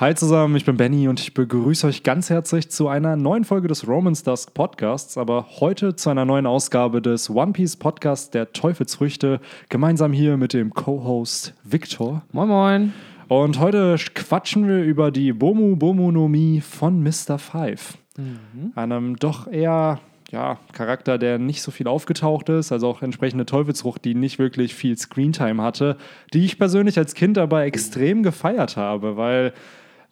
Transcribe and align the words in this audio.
Hi 0.00 0.14
zusammen, 0.14 0.56
ich 0.56 0.64
bin 0.64 0.78
Benny 0.78 1.08
und 1.08 1.20
ich 1.20 1.34
begrüße 1.34 1.86
euch 1.86 2.02
ganz 2.02 2.30
herzlich 2.30 2.70
zu 2.70 2.88
einer 2.88 3.16
neuen 3.16 3.44
Folge 3.44 3.68
des 3.68 3.86
Romans 3.86 4.22
Dusk 4.22 4.54
Podcasts, 4.54 5.18
aber 5.18 5.46
heute 5.60 5.94
zu 5.94 6.08
einer 6.08 6.24
neuen 6.24 6.46
Ausgabe 6.46 7.02
des 7.02 7.28
One 7.28 7.52
Piece 7.52 7.76
Podcasts 7.76 8.30
der 8.30 8.54
Teufelsfrüchte, 8.54 9.42
gemeinsam 9.68 10.14
hier 10.14 10.38
mit 10.38 10.54
dem 10.54 10.72
Co-Host 10.72 11.52
Victor. 11.64 12.22
Moin 12.32 12.48
Moin. 12.48 12.92
Und 13.28 13.60
heute 13.60 13.96
quatschen 14.14 14.66
wir 14.66 14.82
über 14.84 15.10
die 15.10 15.34
Bomu 15.34 15.76
Bomu 15.76 16.10
no 16.10 16.28
Mi 16.28 16.62
von 16.62 17.02
Mr. 17.02 17.38
Five. 17.38 17.98
Mhm. 18.16 18.72
Einem 18.76 19.16
doch 19.16 19.48
eher 19.52 20.00
ja, 20.30 20.58
Charakter, 20.72 21.18
der 21.18 21.38
nicht 21.38 21.60
so 21.60 21.70
viel 21.70 21.88
aufgetaucht 21.88 22.48
ist, 22.48 22.72
also 22.72 22.88
auch 22.88 23.02
entsprechende 23.02 23.44
Teufelsfrucht, 23.44 24.02
die 24.04 24.14
nicht 24.14 24.38
wirklich 24.38 24.74
viel 24.74 24.96
Screentime 24.96 25.62
hatte, 25.62 25.98
die 26.32 26.44
ich 26.46 26.58
persönlich 26.58 26.96
als 26.96 27.14
Kind 27.14 27.36
aber 27.36 27.64
extrem 27.64 28.22
gefeiert 28.22 28.78
habe, 28.78 29.18
weil 29.18 29.52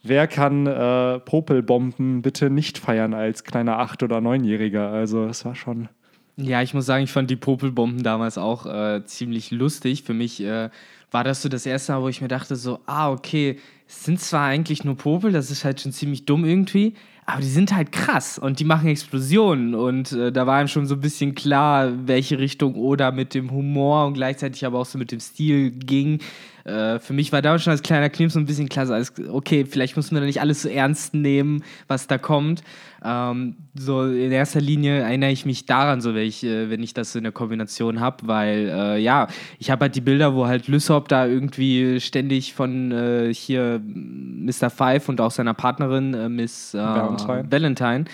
wer 0.03 0.27
kann 0.27 0.67
äh, 0.67 1.19
Popelbomben 1.21 2.23
bitte 2.23 2.51
nicht 2.51 2.79
feiern 2.79 3.15
als 3.15 3.45
kleiner 3.45 3.79
Acht- 3.79 4.03
oder 4.03 4.21
Neunjähriger? 4.21 4.91
Also 4.91 5.25
es 5.25 5.45
war 5.45 5.55
schon. 5.55 5.89
Ja, 6.37 6.63
ich 6.63 6.73
muss 6.73 6.87
sagen, 6.87 7.05
ich 7.05 7.11
fand 7.11 7.31
die 7.31 7.37
Popelbomben 7.37 8.03
damals 8.03 8.39
auch 8.39 8.67
äh, 8.67 9.05
ziemlich 9.05 9.51
lustig. 9.51 10.05
Für 10.05 10.15
mich 10.15 10.41
äh, 10.41 10.71
war 11.11 11.25
das 11.25 11.43
so 11.43 11.49
das 11.49 11.67
erste 11.67 11.93
Mal, 11.93 12.03
wo 12.03 12.09
ich 12.09 12.21
mir 12.21 12.29
dachte, 12.29 12.55
so, 12.57 12.81
ah, 12.87 13.11
okay, 13.11 13.59
es 13.89 14.05
sind 14.05 14.21
zwar 14.21 14.47
eigentlich 14.47 14.85
nur 14.85 14.97
Popel, 14.97 15.33
das 15.33 15.51
ist 15.51 15.65
halt 15.65 15.81
schon 15.81 15.93
ziemlich 15.93 16.27
dumm 16.27 16.45
irgendwie, 16.45 16.95
aber 17.25 17.41
die 17.41 17.49
sind 17.49 17.75
halt 17.75 17.91
krass 17.91 18.39
und 18.39 18.61
die 18.61 18.65
machen 18.65 18.89
Explosionen 18.89 19.75
und 19.75 20.13
äh, 20.13 20.31
da 20.31 20.47
war 20.47 20.61
ihm 20.61 20.69
schon 20.69 20.87
so 20.87 20.95
ein 20.95 21.01
bisschen 21.01 21.35
klar, 21.35 21.91
welche 22.07 22.39
Richtung 22.39 22.75
Oda 22.75 23.11
mit 23.11 23.35
dem 23.35 23.51
Humor 23.51 24.07
und 24.07 24.15
gleichzeitig 24.15 24.67
aber 24.67 24.79
auch 24.79 24.87
so 24.87 24.99
mit 24.99 25.11
dem 25.11 25.21
Stil 25.21 25.71
ging. 25.71 26.21
Äh, 26.65 26.99
für 26.99 27.13
mich 27.13 27.33
war 27.33 27.43
da 27.43 27.59
schon 27.59 27.71
als 27.71 27.83
kleiner 27.83 28.11
Klimt 28.11 28.33
so 28.33 28.39
ein 28.39 28.47
bisschen 28.47 28.69
klar, 28.69 28.87
so 28.87 28.95
okay, 29.31 29.65
vielleicht 29.65 29.97
muss 29.97 30.11
man 30.11 30.21
da 30.21 30.27
nicht 30.27 30.41
alles 30.41 30.63
so 30.63 30.69
ernst 30.69 31.15
nehmen, 31.15 31.63
was 31.87 32.07
da 32.07 32.19
kommt. 32.19 32.63
Ähm, 33.05 33.57
so 33.75 34.05
in 34.05 34.33
erster 34.33 34.61
Linie 34.61 34.99
erinnere 35.01 35.31
ich 35.31 35.47
mich 35.47 35.67
daran, 35.67 36.01
so 36.01 36.15
wenn 36.15 36.27
ich, 36.27 36.45
äh, 36.45 36.69
wenn 36.69 36.83
ich 36.83 36.95
das 36.95 37.15
in 37.15 37.23
der 37.23 37.33
Kombination 37.33 38.01
habe, 38.01 38.27
weil 38.27 38.69
äh, 38.69 38.99
ja, 38.99 39.29
ich 39.59 39.71
habe 39.71 39.85
halt 39.85 39.95
die 39.95 40.01
Bilder, 40.01 40.35
wo 40.35 40.47
halt 40.47 40.69
Lysop 40.69 41.09
da 41.09 41.27
irgendwie 41.27 42.01
ständig 42.01 42.55
von 42.55 42.93
äh, 42.93 43.33
hier 43.33 43.81
Mr. 43.85 44.71
Five 44.71 45.09
und 45.09 45.21
auch 45.21 45.31
seiner 45.31 45.55
Partnerin 45.55 46.15
äh, 46.15 46.29
Miss 46.29 46.75
Valentine, 46.75 47.51
Valentine 47.51 48.05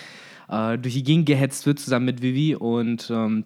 durch 0.47 0.93
die 0.93 1.03
Gegend 1.03 1.25
gehetzt 1.25 1.65
wird, 1.65 1.79
zusammen 1.79 2.05
mit 2.05 2.21
Vivi 2.21 2.53
und 2.53 3.09
ähm, 3.09 3.45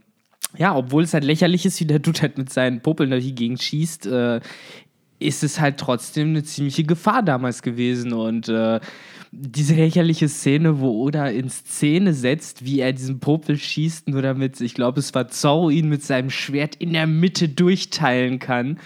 ja, 0.58 0.76
obwohl 0.76 1.04
es 1.04 1.14
halt 1.14 1.24
lächerlich 1.24 1.66
ist, 1.66 1.80
wie 1.80 1.86
der 1.86 2.00
Dude 2.00 2.22
halt 2.22 2.38
mit 2.38 2.52
seinen 2.52 2.82
Popeln 2.82 3.12
durch 3.12 3.24
die 3.24 3.36
Gegend 3.36 3.62
schießt, 3.62 4.08
äh, 4.08 4.40
ist 5.20 5.44
es 5.44 5.60
halt 5.60 5.78
trotzdem 5.78 6.30
eine 6.30 6.44
ziemliche 6.44 6.84
Gefahr 6.84 7.24
damals 7.24 7.62
gewesen. 7.62 8.14
Und 8.14 8.50
äh, 8.50 8.80
diese 9.32 9.76
lächerliche 9.76 10.30
Szene, 10.30 10.80
wo 10.80 11.04
Oda 11.04 11.28
in 11.28 11.50
Szene 11.50 12.14
setzt, 12.14 12.66
wie 12.66 12.80
er 12.80 12.94
diesen 12.94 13.20
Popel 13.20 13.58
schießt, 13.58 14.10
nur 14.10 14.22
damit, 14.22 14.60
ich 14.62 14.74
glaube, 14.74 15.00
es 15.00 15.14
war 15.14 15.28
Zorro 15.28 15.70
ihn 15.70 15.90
mit 15.90 16.04
seinem 16.04 16.30
Schwert 16.30 16.76
in 16.76 16.94
der 16.94 17.08
Mitte 17.08 17.50
durchteilen 17.50 18.40
kann. 18.40 18.80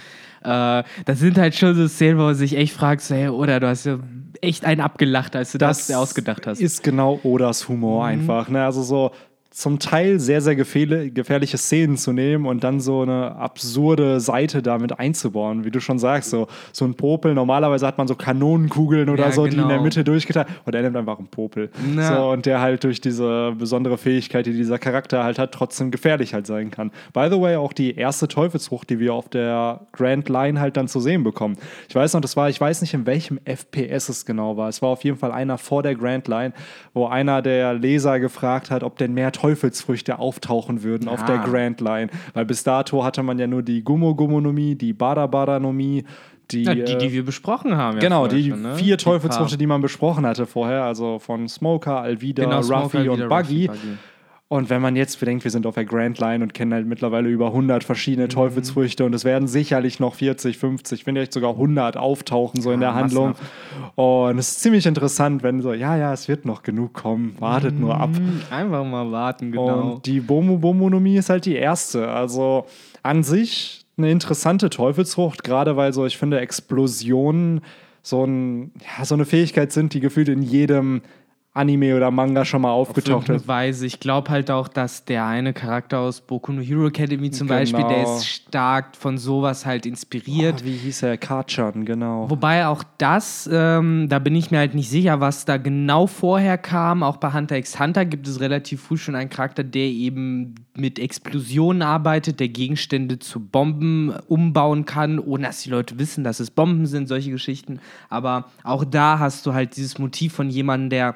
Äh, 0.44 0.84
das 1.06 1.20
sind 1.20 1.38
halt 1.38 1.56
schon 1.56 1.76
so 1.76 1.88
Szenen, 1.88 2.17
wo 2.17 2.23
man 2.23 2.36
sich 2.36 2.58
echt 2.58 2.73
fragt, 2.73 3.02
so, 3.02 3.16
hey, 3.16 3.30
Oda, 3.30 3.59
du 3.59 3.67
hast 3.67 3.86
ja 3.86 4.00
echt 4.42 4.66
einen 4.66 4.81
abgelacht, 4.81 5.36
als 5.36 5.54
du 5.54 5.58
das, 5.58 5.88
das 5.88 5.95
ausgedacht 5.95 6.48
hast. 6.48 6.59
Ist 6.59 6.84
genau 6.84 7.20
Odas 7.23 7.70
Humor 7.70 8.04
mhm. 8.04 8.11
einfach. 8.20 8.50
Ne? 8.50 8.64
Also 8.64 8.84
so, 8.84 9.11
zum 9.53 9.77
Teil 9.77 10.19
sehr, 10.19 10.41
sehr 10.41 10.55
gefährliche 10.55 11.59
Szenen 11.59 11.95
zu 11.95 12.11
nehmen 12.11 12.47
und 12.47 12.63
dann 12.63 12.79
so 12.79 13.01
eine 13.01 13.35
absurde 13.35 14.19
Seite 14.19 14.63
damit 14.63 14.97
einzubauen, 14.99 15.63
wie 15.63 15.69
du 15.69 15.79
schon 15.79 15.99
sagst, 15.99 16.31
so, 16.31 16.47
so 16.71 16.85
ein 16.85 16.95
Popel. 16.95 17.35
Normalerweise 17.35 17.85
hat 17.85 17.99
man 17.99 18.07
so 18.07 18.15
Kanonenkugeln 18.15 19.09
oder 19.09 19.25
ja, 19.25 19.31
so, 19.31 19.43
genau. 19.43 19.53
die 19.53 19.61
in 19.61 19.67
der 19.67 19.77
genau. 19.77 19.83
Mitte 19.83 20.03
durchgeteilt. 20.03 20.47
Und 20.65 20.73
er 20.73 20.81
nimmt 20.81 20.97
einfach 20.97 21.19
einen 21.19 21.27
Popel. 21.27 21.69
So, 21.95 22.31
und 22.31 22.47
der 22.47 22.61
halt 22.61 22.83
durch 22.83 22.99
diese 22.99 23.53
besondere 23.55 23.99
Fähigkeit, 23.99 24.47
die 24.47 24.53
dieser 24.53 24.79
Charakter 24.79 25.23
halt 25.23 25.37
hat, 25.37 25.51
trotzdem 25.51 25.91
gefährlich 25.91 26.33
halt 26.33 26.47
sein 26.47 26.71
kann. 26.71 26.89
By 27.13 27.27
the 27.30 27.39
way, 27.39 27.55
auch 27.55 27.73
die 27.73 27.95
erste 27.95 28.27
Teufelsfrucht, 28.27 28.89
die 28.89 28.99
wir 28.99 29.13
auf 29.13 29.30
der 29.30 29.81
Grand 29.92 30.30
Line 30.30 30.59
halt 30.59 30.77
dann 30.77 30.87
zu 30.87 30.99
sehen 30.99 31.23
bekommen. 31.23 31.58
Ich 31.89 31.93
weiß 31.93 32.13
noch, 32.13 32.21
das 32.21 32.36
war, 32.36 32.49
ich 32.49 32.59
weiß 32.59 32.81
nicht, 32.81 32.95
in 32.95 33.05
welchem 33.05 33.39
FPS 33.45 34.09
es 34.09 34.25
genau 34.25 34.58
war. 34.58 34.67
Es 34.69 34.81
war 34.81 34.89
auf 34.89 35.03
jeden 35.03 35.17
Fall 35.17 35.31
einer 35.31 35.59
vor 35.59 35.83
der 35.83 35.93
Grand 35.93 36.27
Line, 36.27 36.53
wo 36.95 37.05
einer 37.05 37.43
der 37.43 37.75
Leser 37.75 38.19
gefragt 38.19 38.71
hat, 38.71 38.81
ob 38.83 38.97
denn 38.97 39.13
mehr 39.13 39.31
Teufelsfrüchte 39.43 40.20
auftauchen 40.20 40.83
würden 40.83 41.08
ja. 41.08 41.14
auf 41.14 41.26
der 41.26 41.39
Grand 41.39 41.81
Line. 41.81 42.09
Weil 42.33 42.45
bis 42.45 42.64
dato 42.64 43.04
hatte 43.04 43.23
man 43.23 43.37
ja 43.37 43.45
nur 43.45 43.61
die 43.61 43.83
Gummo-Gummonomie, 43.83 44.76
die 44.76 44.93
Bada-Bada-Nomie, 44.93 46.05
die, 46.52 46.64
ja, 46.64 46.73
die, 46.73 46.98
die 46.98 47.11
wir 47.11 47.26
besprochen 47.26 47.76
haben. 47.76 47.99
Genau, 47.99 48.27
die 48.27 48.52
schon, 48.52 48.61
ne? 48.61 48.76
vier 48.76 48.98
Teufelsfrüchte, 48.98 49.58
die 49.58 49.67
man 49.67 49.81
besprochen 49.81 50.26
hatte 50.26 50.45
vorher, 50.45 50.83
also 50.83 51.20
von 51.20 51.49
Smoker, 51.49 51.99
Alvida, 51.99 52.43
genau, 52.43 52.61
Ruffy 52.61 53.09
und 53.09 53.27
Buggy. 53.27 53.67
Ruffy, 53.67 53.67
Buggy. 53.67 53.98
Und 54.53 54.69
wenn 54.69 54.83
man 54.83 54.95
jetzt 54.95 55.19
bedenkt, 55.19 55.43
wir 55.45 55.49
sind 55.49 55.65
auf 55.65 55.73
der 55.73 55.83
Grand 55.83 56.19
Line 56.19 56.43
und 56.43 56.53
kennen 56.53 56.75
halt 56.75 56.86
mittlerweile 56.86 57.27
über 57.27 57.47
100 57.47 57.83
verschiedene 57.83 58.27
mhm. 58.27 58.30
Teufelsfrüchte 58.30 59.03
und 59.03 59.15
es 59.15 59.25
werden 59.25 59.47
sicherlich 59.47 59.99
noch 59.99 60.14
40, 60.14 60.59
50, 60.59 61.08
wenn 61.08 61.15
nicht 61.15 61.33
sogar 61.33 61.53
100 61.53 61.97
auftauchen 61.97 62.61
so 62.61 62.69
ja, 62.69 62.75
in 62.75 62.80
der 62.81 62.93
Handlung. 62.93 63.33
Und 63.95 64.37
es 64.37 64.49
ist 64.49 64.59
ziemlich 64.59 64.86
interessant, 64.86 65.42
wenn 65.42 65.63
so, 65.63 65.73
ja, 65.73 65.97
ja, 65.97 66.13
es 66.13 66.27
wird 66.27 66.45
noch 66.45 66.61
genug 66.61 66.93
kommen, 66.93 67.36
wartet 67.39 67.73
mhm. 67.73 67.81
nur 67.81 67.99
ab. 67.99 68.11
Mhm. 68.11 68.42
Einfach 68.52 68.86
mal 68.86 69.11
warten, 69.11 69.52
genau. 69.53 69.93
Und 69.93 70.05
die 70.05 70.19
Bomo 70.19 70.59
Bomonomie 70.59 71.17
ist 71.17 71.31
halt 71.31 71.45
die 71.45 71.55
erste. 71.55 72.09
Also 72.09 72.67
an 73.02 73.23
sich 73.23 73.87
eine 73.97 74.11
interessante 74.11 74.69
Teufelsfrucht, 74.69 75.43
gerade 75.43 75.77
weil 75.77 75.93
so, 75.93 76.05
ich 76.05 76.19
finde, 76.19 76.39
Explosionen 76.39 77.61
so, 78.03 78.23
ein, 78.23 78.71
ja, 78.99 79.03
so 79.03 79.15
eine 79.15 79.25
Fähigkeit 79.25 79.71
sind, 79.71 79.95
die 79.95 79.99
gefühlt 79.99 80.30
in 80.30 80.43
jedem 80.43 81.02
Anime 81.55 81.95
oder 81.95 82.09
Manga 82.09 82.45
schon 82.45 82.64
mal 82.64 82.71
aufgetaucht 82.71 83.30
Auf 83.30 83.37
ist. 83.37 83.47
Weise. 83.47 83.86
Ich 83.86 83.99
glaube 83.99 84.31
halt 84.31 84.49
auch, 84.49 84.67
dass 84.67 85.05
der 85.05 85.25
eine 85.27 85.53
Charakter 85.53 85.99
aus 85.99 86.21
Boku 86.21 86.52
no 86.52 86.61
Hero 86.61 86.87
Academy 86.87 87.30
zum 87.30 87.47
genau. 87.47 87.59
Beispiel, 87.59 87.83
der 87.83 88.03
ist 88.03 88.27
stark 88.27 88.95
von 88.95 89.19
sowas 89.19 89.63
halt 89.63 89.86
inspiriert. 89.86 90.61
Oh, 90.61 90.65
wie 90.65 90.75
hieß 90.77 91.03
er? 91.03 91.17
Kachan, 91.17 91.86
genau. 91.86 92.27
Wobei 92.27 92.65
auch 92.65 92.83
das, 92.97 93.47
ähm, 93.52 94.08
da 94.09 94.17
bin 94.17 94.36
ich 94.36 94.49
mir 94.49 94.58
halt 94.58 94.73
nicht 94.73 94.89
sicher, 94.89 95.19
was 95.19 95.45
da 95.45 95.58
genau 95.58 96.08
vorher 96.08 96.58
kam. 96.58 97.03
Auch 97.03 97.17
bei 97.17 97.31
Hunter 97.31 97.58
x 97.58 97.80
Hunter 97.80 98.05
gibt 98.05 98.27
es 98.27 98.39
relativ 98.39 98.81
früh 98.81 98.97
schon 98.97 99.13
einen 99.13 99.30
Charakter, 99.30 99.63
der 99.63 99.86
eben 99.86 100.55
mit 100.75 100.97
Explosionen 100.97 101.83
arbeitet, 101.83 102.39
der 102.39 102.49
Gegenstände 102.49 103.19
zu 103.19 103.39
Bomben 103.39 104.11
umbauen 104.27 104.86
kann, 104.86 105.19
ohne 105.19 105.43
dass 105.43 105.61
die 105.61 105.69
Leute 105.69 105.99
wissen, 105.99 106.23
dass 106.23 106.39
es 106.39 106.49
Bomben 106.49 106.87
sind, 106.87 107.08
solche 107.08 107.30
Geschichten. 107.30 107.80
Aber 108.09 108.45
auch 108.63 108.83
da 108.83 109.19
hast 109.19 109.45
du 109.45 109.53
halt 109.53 109.77
dieses 109.77 109.99
Motiv 109.99 110.33
von 110.33 110.49
jemandem, 110.49 110.89
der 110.89 111.15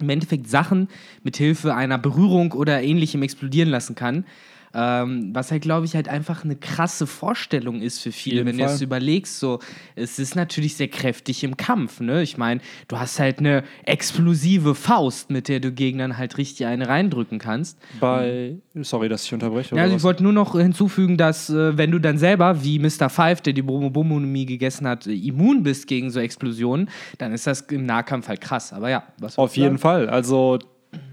im 0.00 0.10
Endeffekt 0.10 0.48
Sachen 0.48 0.88
mit 1.22 1.36
Hilfe 1.36 1.74
einer 1.74 1.98
Berührung 1.98 2.52
oder 2.52 2.82
ähnlichem 2.82 3.22
explodieren 3.22 3.70
lassen 3.70 3.94
kann. 3.94 4.24
Ähm, 4.74 5.30
was 5.32 5.50
halt, 5.50 5.62
glaube 5.62 5.86
ich, 5.86 5.94
halt 5.94 6.08
einfach 6.08 6.44
eine 6.44 6.56
krasse 6.56 7.06
Vorstellung 7.06 7.80
ist 7.80 8.00
für 8.00 8.12
viele, 8.12 8.44
wenn 8.44 8.58
Fall. 8.58 8.66
du 8.66 8.72
es 8.72 8.80
überlegst. 8.80 9.38
So, 9.38 9.60
es 9.94 10.18
ist 10.18 10.34
natürlich 10.34 10.76
sehr 10.76 10.88
kräftig 10.88 11.44
im 11.44 11.56
Kampf. 11.56 12.00
Ne? 12.00 12.22
Ich 12.22 12.36
meine, 12.36 12.60
du 12.88 12.98
hast 12.98 13.20
halt 13.20 13.38
eine 13.38 13.62
explosive 13.84 14.74
Faust, 14.74 15.30
mit 15.30 15.48
der 15.48 15.60
du 15.60 15.70
Gegnern 15.70 16.18
halt 16.18 16.38
richtig 16.38 16.66
eine 16.66 16.88
reindrücken 16.88 17.38
kannst. 17.38 17.78
Bei, 18.00 18.56
sorry, 18.74 19.08
dass 19.08 19.24
ich 19.24 19.32
unterbreche. 19.32 19.76
Ja, 19.76 19.82
also 19.82 19.96
ich 19.96 20.02
wollte 20.02 20.22
nur 20.22 20.32
noch 20.32 20.58
hinzufügen, 20.58 21.16
dass 21.16 21.48
äh, 21.50 21.78
wenn 21.78 21.90
du 21.90 21.98
dann 22.00 22.18
selber, 22.18 22.64
wie 22.64 22.78
Mr. 22.78 23.08
Five, 23.08 23.42
der 23.42 23.52
die 23.52 23.62
Bromobomonomie 23.62 24.46
gegessen 24.46 24.88
hat, 24.88 25.06
immun 25.06 25.62
bist 25.62 25.86
gegen 25.86 26.10
so 26.10 26.18
Explosionen, 26.18 26.90
dann 27.18 27.32
ist 27.32 27.46
das 27.46 27.60
im 27.62 27.86
Nahkampf 27.86 28.28
halt 28.28 28.40
krass. 28.40 28.72
Aber 28.72 28.90
ja, 28.90 29.04
was 29.18 29.38
Auf 29.38 29.56
jeden 29.56 29.78
Fall. 29.78 30.08
Also 30.08 30.58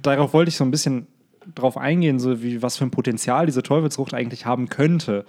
darauf 0.01 0.33
wollte 0.33 0.49
ich 0.49 0.55
so 0.55 0.63
ein 0.63 0.71
bisschen 0.71 1.07
drauf 1.55 1.77
eingehen, 1.77 2.19
so 2.19 2.41
wie 2.43 2.61
was 2.61 2.77
für 2.77 2.85
ein 2.85 2.91
Potenzial 2.91 3.45
diese 3.45 3.63
Teufelsfrucht 3.63 4.13
eigentlich 4.13 4.45
haben 4.45 4.69
könnte. 4.69 5.25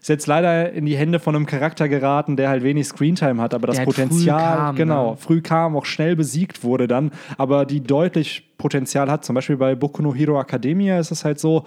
Ist 0.00 0.08
jetzt 0.08 0.26
leider 0.26 0.70
in 0.72 0.84
die 0.84 0.96
Hände 0.96 1.18
von 1.18 1.34
einem 1.34 1.46
Charakter 1.46 1.88
geraten, 1.88 2.36
der 2.36 2.50
halt 2.50 2.62
wenig 2.62 2.86
Screentime 2.86 3.40
hat, 3.40 3.54
aber 3.54 3.66
das 3.66 3.76
der 3.76 3.84
Potenzial, 3.84 4.38
früh 4.38 4.56
kam, 4.56 4.76
genau, 4.76 5.10
ne? 5.12 5.16
früh 5.16 5.40
kam, 5.40 5.76
auch 5.76 5.86
schnell 5.86 6.14
besiegt 6.14 6.62
wurde 6.62 6.86
dann, 6.86 7.10
aber 7.38 7.64
die 7.64 7.80
deutlich 7.80 8.53
Potenzial 8.58 9.10
hat. 9.10 9.24
Zum 9.24 9.34
Beispiel 9.34 9.56
bei 9.56 9.74
Boku 9.74 10.02
no 10.02 10.14
Hero 10.14 10.40
Academia 10.40 10.98
ist 10.98 11.10
es 11.10 11.24
halt 11.24 11.38
so, 11.38 11.64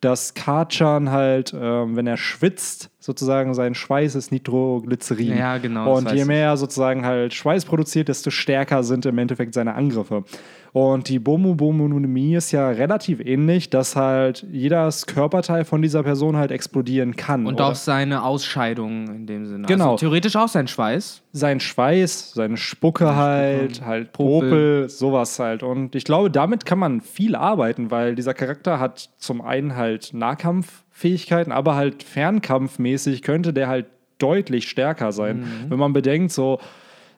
dass 0.00 0.32
Kachan 0.34 1.10
halt, 1.10 1.54
ähm, 1.54 1.96
wenn 1.96 2.06
er 2.06 2.16
schwitzt, 2.16 2.90
sozusagen 3.00 3.54
sein 3.54 3.74
Schweiß 3.74 4.14
ist 4.14 4.32
Nitroglycerin. 4.32 5.36
Ja, 5.36 5.58
genau. 5.58 5.96
Und 5.96 6.10
je 6.12 6.24
mehr 6.24 6.48
er 6.48 6.56
sozusagen 6.56 7.04
halt 7.04 7.34
Schweiß 7.34 7.64
produziert, 7.64 8.08
desto 8.08 8.30
stärker 8.30 8.82
sind 8.82 9.04
im 9.06 9.18
Endeffekt 9.18 9.54
seine 9.54 9.74
Angriffe. 9.74 10.24
Und 10.72 11.08
die 11.08 11.18
Bomu-Bomonomie 11.18 12.36
ist 12.36 12.52
ja 12.52 12.68
relativ 12.68 13.20
ähnlich, 13.20 13.70
dass 13.70 13.96
halt 13.96 14.46
jedes 14.52 15.06
Körperteil 15.06 15.64
von 15.64 15.82
dieser 15.82 16.02
Person 16.04 16.36
halt 16.36 16.52
explodieren 16.52 17.16
kann. 17.16 17.46
Und 17.46 17.54
oder? 17.54 17.66
auch 17.66 17.74
seine 17.74 18.22
Ausscheidung 18.22 19.08
in 19.08 19.26
dem 19.26 19.46
Sinne. 19.46 19.66
Genau. 19.66 19.92
Also 19.92 19.96
theoretisch 19.96 20.36
auch 20.36 20.48
sein 20.48 20.68
Schweiß. 20.68 21.22
Sein 21.32 21.60
Schweiß, 21.60 22.32
seine 22.32 22.56
Spucke 22.56 23.14
halt, 23.14 23.76
Spucke, 23.76 23.86
halt 23.86 24.12
Popel. 24.12 24.50
Popel, 24.50 24.88
sowas 24.88 25.38
halt. 25.38 25.62
Und 25.62 25.94
ich 25.94 26.04
glaube, 26.04 26.30
damit 26.30 26.66
kann 26.66 26.78
man 26.78 27.00
viel 27.00 27.36
arbeiten, 27.36 27.90
weil 27.90 28.16
dieser 28.16 28.34
Charakter 28.34 28.80
hat 28.80 29.10
zum 29.18 29.40
einen 29.40 29.76
halt 29.76 30.12
Nahkampffähigkeiten, 30.12 31.52
aber 31.52 31.76
halt 31.76 32.02
Fernkampfmäßig 32.02 33.22
könnte 33.22 33.52
der 33.52 33.68
halt 33.68 33.86
deutlich 34.18 34.68
stärker 34.68 35.12
sein. 35.12 35.40
Mhm. 35.40 35.70
Wenn 35.70 35.78
man 35.78 35.92
bedenkt, 35.92 36.32
so 36.32 36.58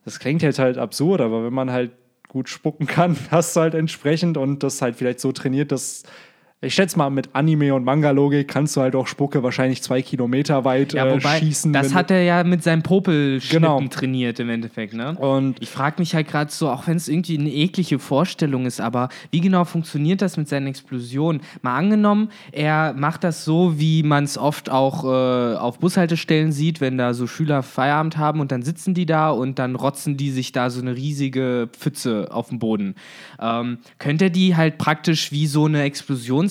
das 0.05 0.19
klingt 0.19 0.43
jetzt 0.43 0.59
halt 0.59 0.79
absurd, 0.79 1.21
aber 1.21 1.45
wenn 1.45 1.53
man 1.53 1.71
halt 1.71 1.93
gut 2.29 2.49
spucken 2.49 2.87
kann, 2.87 3.17
hast 3.31 3.57
du 3.57 3.61
halt 3.61 3.75
entsprechend 3.75 4.37
und 4.37 4.63
das 4.63 4.83
halt 4.83 4.97
vielleicht 4.97 5.21
so 5.21 5.33
trainiert, 5.33 5.73
dass 5.73 6.03
ich 6.65 6.75
schätze 6.75 6.97
mal, 6.97 7.11
mit 7.11 7.35
Anime- 7.35 7.75
und 7.75 7.85
Manga-Logik 7.85 8.47
kannst 8.47 8.77
du 8.77 8.81
halt 8.83 8.95
auch 8.95 9.09
Spucke 9.09 9.43
wahrscheinlich 9.43 9.83
zwei 9.83 10.01
Kilometer 10.01 10.65
weit 10.65 10.93
Ja, 10.93 11.07
äh, 11.09 11.15
wobei, 11.15 11.39
schießen. 11.41 11.73
das 11.73 11.93
hat 11.93 12.13
er 12.13 12.23
ja 12.23 12.45
mit 12.45 12.63
seinem 12.63 12.83
Popelschnippen 12.85 13.63
Genau. 13.63 13.83
trainiert 13.89 14.39
im 14.39 14.49
Endeffekt, 14.49 14.95
ne? 14.95 15.17
Und 15.19 15.61
Ich 15.61 15.69
frage 15.71 15.97
mich 15.99 16.15
halt 16.15 16.29
gerade 16.29 16.53
so, 16.53 16.71
auch 16.71 16.87
wenn 16.87 16.97
es 16.97 17.09
irgendwie 17.09 17.37
eine 17.37 17.51
eklige 17.51 17.99
Vorstellung 17.99 18.65
ist, 18.67 18.81
aber 18.81 19.09
wie 19.33 19.41
genau 19.41 19.65
funktioniert 19.65 20.23
das 20.23 20.37
mit 20.37 20.49
seinen 20.49 20.69
Explosionen? 20.69 21.43
Mal 21.63 21.77
angenommen, 21.77 22.29
er 22.53 22.95
macht 22.97 23.25
das 23.25 23.45
so, 23.45 23.81
wie 23.81 24.05
man 24.05 24.23
es 24.23 24.39
oft 24.39 24.71
auch 24.71 25.05
äh, 25.05 25.57
auf 25.57 25.81
Bushaltestellen 25.81 26.53
sieht, 26.53 26.81
wenn 26.81 26.97
da 26.97 27.13
so 27.13 27.27
Schüler 27.27 27.65
Feierabend 27.65 28.19
haben 28.19 28.39
und 28.39 28.53
dann 28.53 28.63
sitzen 28.63 28.95
die 28.95 29.07
da 29.07 29.31
und 29.31 29.59
dann 29.59 29.75
rotzen 29.75 30.17
die 30.17 30.31
sich 30.31 30.53
da 30.53 30.71
so 30.71 30.81
eine 30.81 30.95
riesige 30.95 31.69
Pfütze 31.73 32.29
auf 32.31 32.51
den 32.51 32.61
Boden. 32.61 32.95
Ähm, 33.41 33.79
könnte 33.99 34.27
er 34.27 34.31
die 34.31 34.55
halt 34.57 34.79
praktisch 34.79 35.33
wie 35.33 35.49
so 35.49 35.65
eine 35.65 35.83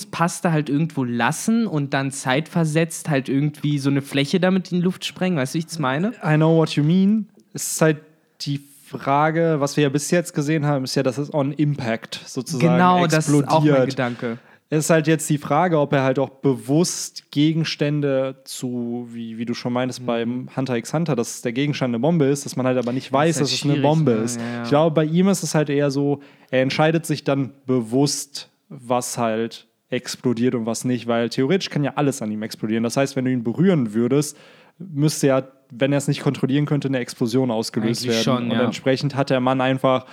Explosionspaste 0.02 0.52
halt 0.52 0.68
irgendwo 0.68 1.04
lassen 1.04 1.66
und 1.66 1.94
dann 1.94 2.10
zeitversetzt 2.10 3.08
halt 3.08 3.28
irgendwie 3.28 3.78
so 3.78 3.90
eine 3.90 4.02
Fläche 4.02 4.40
damit 4.40 4.72
in 4.72 4.78
die 4.78 4.84
Luft 4.84 5.04
sprengen? 5.04 5.38
Weißt 5.38 5.54
du, 5.54 5.58
wie 5.58 5.60
ich 5.60 5.66
es 5.66 5.78
meine? 5.78 6.12
I 6.24 6.36
know 6.36 6.56
what 6.56 6.70
you 6.70 6.84
mean. 6.84 7.28
Es 7.52 7.72
ist 7.72 7.80
halt 7.80 7.98
die 8.42 8.60
Frage, 8.86 9.56
was 9.58 9.76
wir 9.76 9.84
ja 9.84 9.88
bis 9.88 10.10
jetzt 10.10 10.34
gesehen 10.34 10.66
haben, 10.66 10.84
ist 10.84 10.94
ja, 10.94 11.02
dass 11.02 11.18
es 11.18 11.32
on 11.32 11.52
Impact 11.52 12.20
sozusagen 12.26 12.74
Genau, 12.74 13.06
das 13.06 13.28
ist 13.28 13.34
auch 13.48 13.60
mein 13.60 13.68
explodiert. 13.70 13.90
Gedanke. 13.90 14.38
Es 14.68 14.86
ist 14.86 14.90
halt 14.90 15.06
jetzt 15.06 15.28
die 15.28 15.36
Frage, 15.36 15.78
ob 15.78 15.92
er 15.92 16.02
halt 16.02 16.18
auch 16.18 16.30
bewusst 16.30 17.30
Gegenstände 17.30 18.36
zu, 18.44 19.06
wie, 19.12 19.36
wie 19.36 19.44
du 19.44 19.52
schon 19.52 19.72
meintest 19.74 20.00
Mhm. 20.00 20.06
beim 20.06 20.48
Hunter 20.56 20.76
x 20.76 20.94
Hunter, 20.94 21.14
dass 21.14 21.42
der 21.42 21.52
Gegenstand 21.52 21.90
eine 21.90 21.98
Bombe 22.00 22.24
ist, 22.24 22.46
dass 22.46 22.56
man 22.56 22.66
halt 22.66 22.78
aber 22.78 22.92
nicht 22.92 23.12
weiß, 23.12 23.36
halt 23.36 23.44
dass 23.44 23.52
es 23.52 23.64
eine 23.64 23.76
Bombe 23.76 24.12
ne? 24.12 24.22
ist. 24.22 24.40
Ja, 24.40 24.46
ja. 24.46 24.62
Ich 24.62 24.68
glaube, 24.70 24.94
bei 24.94 25.04
ihm 25.04 25.28
ist 25.28 25.42
es 25.42 25.54
halt 25.54 25.68
eher 25.68 25.90
so, 25.90 26.20
er 26.50 26.62
entscheidet 26.62 27.04
sich 27.04 27.22
dann 27.22 27.52
bewusst, 27.66 28.48
was 28.70 29.18
halt 29.18 29.66
explodiert 29.92 30.54
und 30.54 30.66
was 30.66 30.84
nicht, 30.84 31.06
weil 31.06 31.28
theoretisch 31.28 31.70
kann 31.70 31.84
ja 31.84 31.92
alles 31.96 32.22
an 32.22 32.30
ihm 32.32 32.42
explodieren. 32.42 32.82
Das 32.82 32.96
heißt, 32.96 33.14
wenn 33.14 33.24
du 33.26 33.30
ihn 33.30 33.44
berühren 33.44 33.92
würdest, 33.94 34.36
müsste 34.78 35.26
ja, 35.28 35.42
wenn 35.70 35.92
er 35.92 35.98
es 35.98 36.08
nicht 36.08 36.22
kontrollieren 36.22 36.64
könnte, 36.66 36.88
eine 36.88 36.98
Explosion 36.98 37.50
ausgelöst 37.50 38.02
Eigentlich 38.02 38.26
werden. 38.26 38.40
schon, 38.42 38.50
und 38.50 38.56
ja. 38.56 38.64
entsprechend 38.64 39.14
hat 39.14 39.30
der 39.30 39.40
Mann 39.40 39.60
einfach 39.60 40.06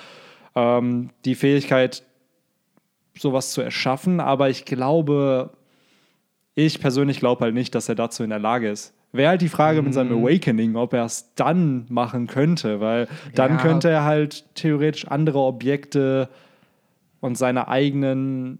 ähm, 0.55 1.09
die 1.25 1.35
Fähigkeit, 1.35 2.03
sowas 3.17 3.51
zu 3.51 3.61
erschaffen, 3.61 4.19
aber 4.19 4.49
ich 4.49 4.65
glaube, 4.65 5.51
ich 6.55 6.79
persönlich 6.79 7.19
glaube 7.19 7.45
halt 7.45 7.53
nicht, 7.53 7.73
dass 7.75 7.89
er 7.89 7.95
dazu 7.95 8.23
in 8.23 8.29
der 8.29 8.39
Lage 8.39 8.69
ist. 8.69 8.93
Wäre 9.11 9.29
halt 9.29 9.41
die 9.41 9.49
Frage 9.49 9.81
mit 9.81 9.89
Mhm. 9.91 9.93
seinem 9.93 10.17
Awakening, 10.23 10.75
ob 10.75 10.93
er 10.93 11.05
es 11.05 11.33
dann 11.35 11.85
machen 11.89 12.27
könnte, 12.27 12.79
weil 12.79 13.07
dann 13.33 13.53
Ja. 13.53 13.57
könnte 13.57 13.89
er 13.89 14.03
halt 14.03 14.43
theoretisch 14.55 15.07
andere 15.07 15.39
Objekte 15.39 16.29
und 17.19 17.37
seine 17.37 17.67
eigenen 17.67 18.59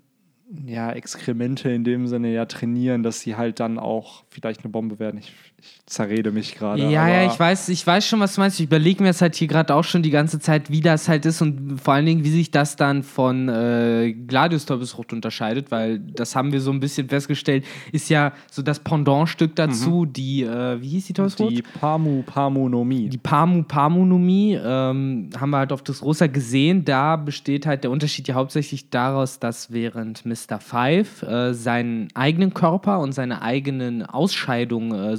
ja, 0.65 0.91
Exkremente 0.91 1.69
in 1.69 1.83
dem 1.83 2.07
Sinne 2.07 2.33
ja 2.33 2.45
trainieren, 2.45 3.03
dass 3.03 3.21
sie 3.21 3.35
halt 3.35 3.59
dann 3.59 3.77
auch 3.77 4.23
vielleicht 4.29 4.63
eine 4.63 4.71
Bombe 4.71 4.99
werden. 4.99 5.19
Ich, 5.19 5.33
ich 5.61 5.78
zerrede 5.89 6.31
mich 6.31 6.55
gerade. 6.55 6.81
Ja, 6.83 7.07
ja, 7.07 7.25
ich 7.25 7.39
weiß, 7.39 7.69
ich 7.69 7.85
weiß 7.85 8.05
schon, 8.05 8.19
was 8.19 8.35
du 8.35 8.41
meinst. 8.41 8.59
Ich 8.59 8.67
überlege 8.67 9.01
mir 9.01 9.09
das 9.09 9.21
halt 9.21 9.35
hier 9.35 9.47
gerade 9.47 9.73
auch 9.73 9.83
schon 9.83 10.03
die 10.03 10.11
ganze 10.11 10.39
Zeit, 10.39 10.69
wie 10.69 10.81
das 10.81 11.09
halt 11.09 11.25
ist 11.25 11.41
und 11.41 11.81
vor 11.81 11.95
allen 11.95 12.05
Dingen, 12.05 12.23
wie 12.23 12.29
sich 12.29 12.51
das 12.51 12.75
dann 12.75 13.01
von 13.01 13.49
äh, 13.49 14.13
Gladius 14.13 14.65
Teufelsfrucht 14.65 15.13
unterscheidet, 15.13 15.71
weil 15.71 15.99
das 15.99 16.35
haben 16.35 16.51
wir 16.51 16.61
so 16.61 16.71
ein 16.71 16.79
bisschen 16.79 17.09
festgestellt, 17.09 17.65
ist 17.91 18.09
ja 18.09 18.33
so 18.51 18.61
das 18.61 18.79
Pendantstück 18.79 19.55
dazu, 19.55 20.05
die, 20.05 20.43
äh, 20.43 20.79
wie 20.79 20.89
hieß 20.89 21.07
die 21.07 21.13
Teufelsfrucht? 21.13 21.57
Die 21.57 21.63
Pamu 21.63 22.21
Pamunomie. 22.21 23.09
Die 23.09 23.17
Pamu 23.17 23.63
Pamunomie 23.63 24.53
ähm, 24.53 25.29
haben 25.39 25.49
wir 25.49 25.57
halt 25.57 25.71
auf 25.71 25.81
das 25.81 26.03
Rosa 26.03 26.27
gesehen. 26.27 26.85
Da 26.85 27.15
besteht 27.15 27.65
halt 27.65 27.83
der 27.83 27.89
Unterschied 27.89 28.27
ja 28.27 28.35
hauptsächlich 28.35 28.91
daraus, 28.91 29.39
dass 29.39 29.71
während 29.71 30.23
Mr. 30.23 30.59
Five 30.59 31.23
äh, 31.23 31.53
seinen 31.53 32.09
eigenen 32.13 32.53
Körper 32.53 32.99
und 32.99 33.13
seine 33.13 33.41
eigenen 33.41 34.05
Ausscheidungen 34.05 34.91
äh, 34.93 35.17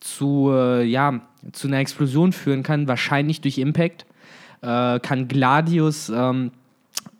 zu, 0.00 0.50
äh, 0.52 0.84
ja, 0.84 1.20
zu 1.52 1.68
einer 1.68 1.78
Explosion 1.78 2.32
führen 2.32 2.62
kann, 2.62 2.88
wahrscheinlich 2.88 3.40
durch 3.40 3.58
Impact, 3.58 4.06
äh, 4.62 5.00
kann 5.00 5.28
Gladius 5.28 6.08
ähm, 6.08 6.52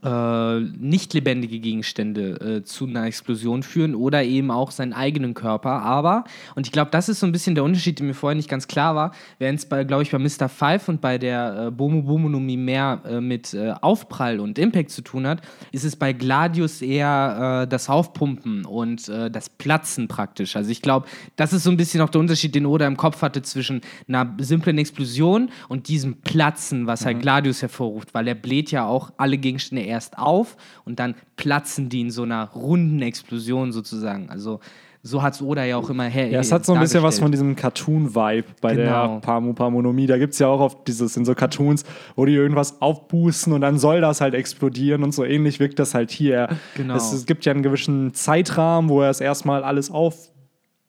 äh, 0.02 0.60
nicht 0.60 1.14
lebendige 1.14 1.60
Gegenstände 1.60 2.58
äh, 2.58 2.64
zu 2.64 2.87
einer 2.87 3.04
Explosion 3.04 3.62
führen 3.62 3.94
oder 3.94 4.25
eben 4.25 4.50
auch 4.50 4.70
seinen 4.70 4.93
eigenen 4.93 5.34
Körper. 5.34 5.82
Aber, 5.82 6.25
und 6.54 6.66
ich 6.66 6.72
glaube, 6.72 6.90
das 6.90 7.08
ist 7.08 7.20
so 7.20 7.26
ein 7.26 7.32
bisschen 7.32 7.54
der 7.54 7.64
Unterschied, 7.64 7.99
der 7.99 8.06
mir 8.06 8.14
vorher 8.14 8.34
nicht 8.34 8.49
ganz 8.49 8.66
klar 8.66 8.94
war, 8.94 9.12
während 9.38 9.60
es, 9.60 9.66
bei, 9.66 9.84
glaube 9.84 10.02
ich, 10.02 10.10
bei 10.10 10.19
Mr. 10.19 10.49
Five 10.49 10.88
und 10.88 11.00
bei 11.00 11.19
der 11.19 11.66
äh, 11.66 11.70
Bomu 11.70 12.02
Bomonomie 12.02 12.56
mehr 12.56 13.00
äh, 13.08 13.20
mit 13.20 13.54
äh, 13.54 13.75
Aufprall 13.81 14.40
und 14.40 14.58
Impact 14.58 14.90
zu 14.90 15.02
tun 15.02 15.26
hat, 15.26 15.40
ist 15.70 15.84
es 15.84 15.96
bei 15.96 16.12
Gladius 16.12 16.82
eher 16.82 17.62
äh, 17.62 17.69
das 17.69 17.88
Aufpumpen 17.88 18.64
und 18.64 19.08
äh, 19.08 19.31
das 19.31 19.48
Platzen 19.48 20.08
praktisch. 20.08 20.56
Also 20.56 20.70
ich 20.70 20.82
glaube, 20.82 21.06
das 21.37 21.52
ist 21.52 21.62
so 21.62 21.70
ein 21.70 21.76
bisschen 21.76 22.00
auch 22.00 22.10
der 22.10 22.20
Unterschied, 22.20 22.55
den 22.55 22.66
Oda 22.66 22.87
im 22.87 22.96
Kopf 22.96 23.22
hatte 23.22 23.43
zwischen 23.43 23.82
einer 24.08 24.34
simplen 24.38 24.78
Explosion 24.78 25.50
und 25.69 25.88
diesem 25.88 26.20
Platzen, 26.22 26.87
was 26.87 27.06
halt 27.06 27.20
Gladius 27.20 27.62
hervorruft, 27.62 28.14
weil 28.14 28.26
er 28.26 28.34
bläht 28.34 28.70
ja 28.70 28.84
auch 28.84 29.12
alle 29.16 29.38
Gegenstände 29.38 29.91
erst 29.92 30.18
auf 30.18 30.56
und 30.84 30.98
dann 30.98 31.14
platzen 31.36 31.88
die 31.88 32.00
in 32.00 32.10
so 32.10 32.22
einer 32.22 32.48
runden 32.50 33.00
Explosion 33.02 33.72
sozusagen. 33.72 34.28
Also 34.30 34.58
so 35.04 35.20
hat 35.20 35.34
es 35.34 35.42
Oda 35.42 35.64
ja 35.64 35.76
auch 35.78 35.90
immer 35.90 36.04
her. 36.04 36.28
Ja, 36.28 36.38
es 36.38 36.52
hat 36.52 36.64
so 36.64 36.74
ein 36.74 36.80
bisschen 36.80 37.02
was 37.02 37.18
von 37.18 37.32
diesem 37.32 37.56
Cartoon-Vibe 37.56 38.46
bei 38.60 38.76
Genau. 38.76 39.14
der 39.14 39.20
Pamu 39.20 39.52
Pamunomie. 39.52 40.06
Da 40.06 40.16
gibt 40.16 40.32
es 40.34 40.38
ja 40.38 40.46
auch 40.46 40.60
oft 40.60 40.86
dieses 40.86 41.16
in 41.16 41.24
so 41.24 41.34
Cartoons, 41.34 41.84
wo 42.14 42.24
die 42.24 42.34
irgendwas 42.34 42.80
aufboosten 42.80 43.52
und 43.52 43.62
dann 43.62 43.78
soll 43.80 44.00
das 44.00 44.20
halt 44.20 44.34
explodieren 44.34 45.02
und 45.02 45.12
so 45.12 45.24
ähnlich 45.24 45.58
wirkt 45.58 45.80
das 45.80 45.94
halt 45.94 46.12
hier. 46.12 46.48
Genau. 46.76 46.94
Es, 46.94 47.12
es 47.12 47.26
gibt 47.26 47.44
ja 47.44 47.52
einen 47.52 47.64
gewissen 47.64 48.14
Zeitrahmen, 48.14 48.88
wo 48.88 49.02
er 49.02 49.10
es 49.10 49.20
erstmal 49.20 49.64
alles 49.64 49.90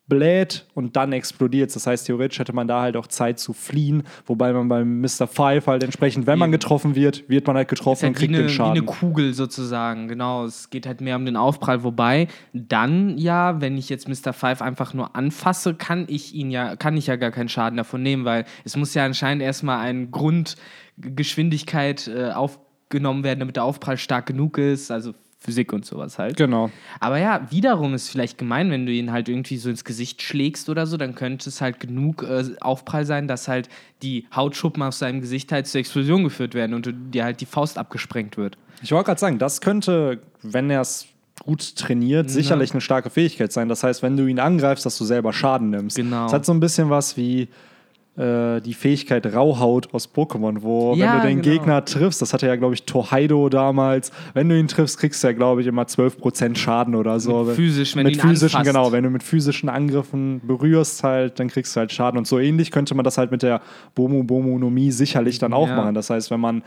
aufbläht 0.04 0.66
und 0.74 0.96
dann 0.96 1.14
explodiert. 1.14 1.76
Das 1.76 1.88
heißt, 1.88 2.08
theoretisch 2.08 2.40
hätte 2.40 2.54
man 2.54 2.68
da 2.68 2.82
halt 2.82 2.98
auch 2.98 3.08
Zeit 3.08 3.40
zu 3.40 3.54
fliehen, 3.54 4.04
wobei 4.26 4.54
man 4.54 4.68
beim 4.68 5.02
Mr. 5.02 5.28
Five 5.28 5.68
halt 5.68 5.84
entsprechend, 5.84 6.28
wenn 6.28 6.40
man 6.40 6.52
getroffen 6.52 6.96
wird, 6.96 7.28
wird 7.30 7.48
man 7.48 7.56
halt 7.56 7.68
getroffen 7.68 8.04
halt 8.04 8.12
und 8.12 8.18
kriegt 8.18 8.32
wie, 8.32 8.36
eine, 8.36 8.46
den 8.46 8.50
wie 8.50 8.54
Schaden. 8.54 8.72
eine 8.72 8.84
Kugel 8.84 9.34
sozusagen, 9.34 10.08
genau. 10.08 10.46
Es 10.46 10.70
geht 10.70 10.86
halt 10.86 11.02
mehr 11.02 11.16
um 11.16 11.26
den 11.26 11.36
Aufprall. 11.36 11.84
Wobei, 11.84 12.28
dann 12.54 13.18
ja, 13.18 13.62
wenn 13.62 13.78
ich 13.78 13.90
jetzt 13.90 14.08
Mr. 14.08 14.34
Five 14.34 14.62
einfach 14.62 14.94
nur 14.94 15.16
anfasse, 15.16 15.74
kann 15.74 16.06
ich 16.08 16.34
ihn 16.34 16.52
ja, 16.52 16.76
kann 16.76 16.98
ich 16.98 17.08
ja 17.08 17.16
gar 17.16 17.32
keinen 17.32 17.50
Schaden 17.50 17.78
davon 17.78 18.04
nehmen, 18.04 18.26
weil 18.26 18.46
es 18.64 18.76
muss 18.76 18.94
ja 18.94 19.06
anscheinend 19.06 19.44
erstmal 19.44 19.80
eine 19.80 20.08
Grundgeschwindigkeit 20.08 22.08
äh, 22.08 22.32
aufgenommen 22.32 23.24
werden, 23.24 23.40
damit 23.40 23.56
der 23.56 23.64
Aufprall 23.64 23.98
stark 23.98 24.26
genug 24.26 24.58
ist. 24.58 24.92
Also 24.92 25.14
Physik 25.44 25.74
und 25.74 25.86
sowas 25.86 26.18
halt. 26.18 26.38
Genau. 26.38 26.70
Aber 27.00 27.18
ja, 27.18 27.46
wiederum 27.50 27.94
ist 27.94 28.10
vielleicht 28.10 28.38
gemein, 28.38 28.72
wenn 28.72 28.86
du 28.86 28.92
ihn 28.92 29.12
halt 29.12 29.28
irgendwie 29.28 29.58
so 29.58 29.70
ins 29.70 29.84
Gesicht 29.84 30.22
schlägst 30.22 30.70
oder 30.70 30.88
so, 30.88 30.96
dann 30.96 31.16
könnte 31.16 31.50
es 31.50 31.60
halt 31.60 31.80
genug 31.80 32.24
äh, 32.24 32.46
Aufprall 32.62 33.06
sein, 33.06 33.28
dass 33.28 33.48
halt 33.48 33.68
die 34.02 34.26
Hautschuppen 34.34 34.82
auf 34.84 34.96
seinem 34.96 35.22
Gesicht 35.22 35.52
halt 35.52 35.68
zur 35.68 35.80
Explosion 35.80 36.24
geführt 36.24 36.54
werden 36.54 36.74
und 36.74 36.94
dir 37.14 37.26
halt 37.26 37.42
die 37.42 37.46
Faust 37.46 37.78
abgesprengt 37.78 38.38
wird. 38.38 38.58
Ich 38.82 38.92
wollte 38.92 39.08
gerade 39.08 39.20
sagen, 39.20 39.38
das 39.38 39.62
könnte, 39.62 40.20
wenn 40.42 40.70
er 40.70 40.82
es 40.82 41.08
gut 41.42 41.76
trainiert, 41.76 42.30
sicherlich 42.30 42.72
eine 42.72 42.82
starke 42.82 43.10
Fähigkeit 43.10 43.52
sein. 43.52 43.68
Das 43.68 43.84
heißt, 43.84 44.04
wenn 44.04 44.16
du 44.16 44.28
ihn 44.28 44.40
angreifst, 44.40 44.86
dass 44.86 44.98
du 44.98 45.04
selber 45.04 45.34
Schaden 45.34 45.72
nimmst. 45.72 45.98
Genau. 45.98 46.28
Es 46.28 46.34
hat 46.34 46.46
so 46.46 46.54
ein 46.54 46.60
bisschen 46.60 46.90
was 46.90 47.18
wie 47.18 47.50
die 48.16 48.74
Fähigkeit 48.76 49.26
Rauhaut 49.34 49.92
aus 49.92 50.08
Pokémon, 50.14 50.62
wo 50.62 50.94
Ja, 50.94 51.14
wenn 51.14 51.22
du 51.22 51.28
den 51.28 51.42
genau. 51.42 51.58
Gegner 51.58 51.84
triffst, 51.86 52.22
das 52.22 52.32
hatte 52.32 52.46
ja, 52.46 52.56
glaube 52.58 52.76
ich, 52.76 52.84
Tohaido 52.84 53.50
damals, 53.50 54.12
wenn 54.36 54.48
du 54.50 54.56
ihn 54.60 54.68
triffst, 54.68 55.00
kriegst 55.00 55.24
du 55.24 55.28
ja, 55.30 55.34
glaube 55.34 55.62
ich, 55.62 55.68
immer 55.68 55.82
12% 55.86 56.56
Schaden 56.56 56.94
oder 56.94 57.20
so. 57.20 57.46
Mit 57.46 57.56
physisch, 57.56 57.96
wenn 57.96 58.04
mit 58.06 58.16
du 58.18 58.20
ihn 58.20 58.30
physischen, 58.30 58.60
anfasst. 58.60 58.76
genau, 58.76 58.92
wenn 58.92 59.04
du 59.04 59.10
mit 59.10 59.24
physischen 59.24 59.68
Angriffen 59.68 60.42
berührst 60.46 61.04
halt, 61.04 61.40
dann 61.40 61.48
kriegst 61.48 61.76
du 61.76 61.80
halt 61.80 61.92
Schaden. 61.92 62.20
Und 62.20 62.28
so 62.28 62.38
ähnlich 62.38 62.70
könnte 62.70 62.94
man 62.94 63.04
das 63.04 63.18
halt 63.18 63.32
mit 63.32 63.42
der 63.42 63.62
Bomu 63.96 64.24
Bomonomie 64.24 64.92
sicherlich 64.92 65.40
dann 65.40 65.52
auch 65.52 65.68
Ja. 65.68 65.76
machen. 65.76 65.96
Das 65.96 66.12
heißt, 66.12 66.30
wenn 66.30 66.40
man 66.40 66.62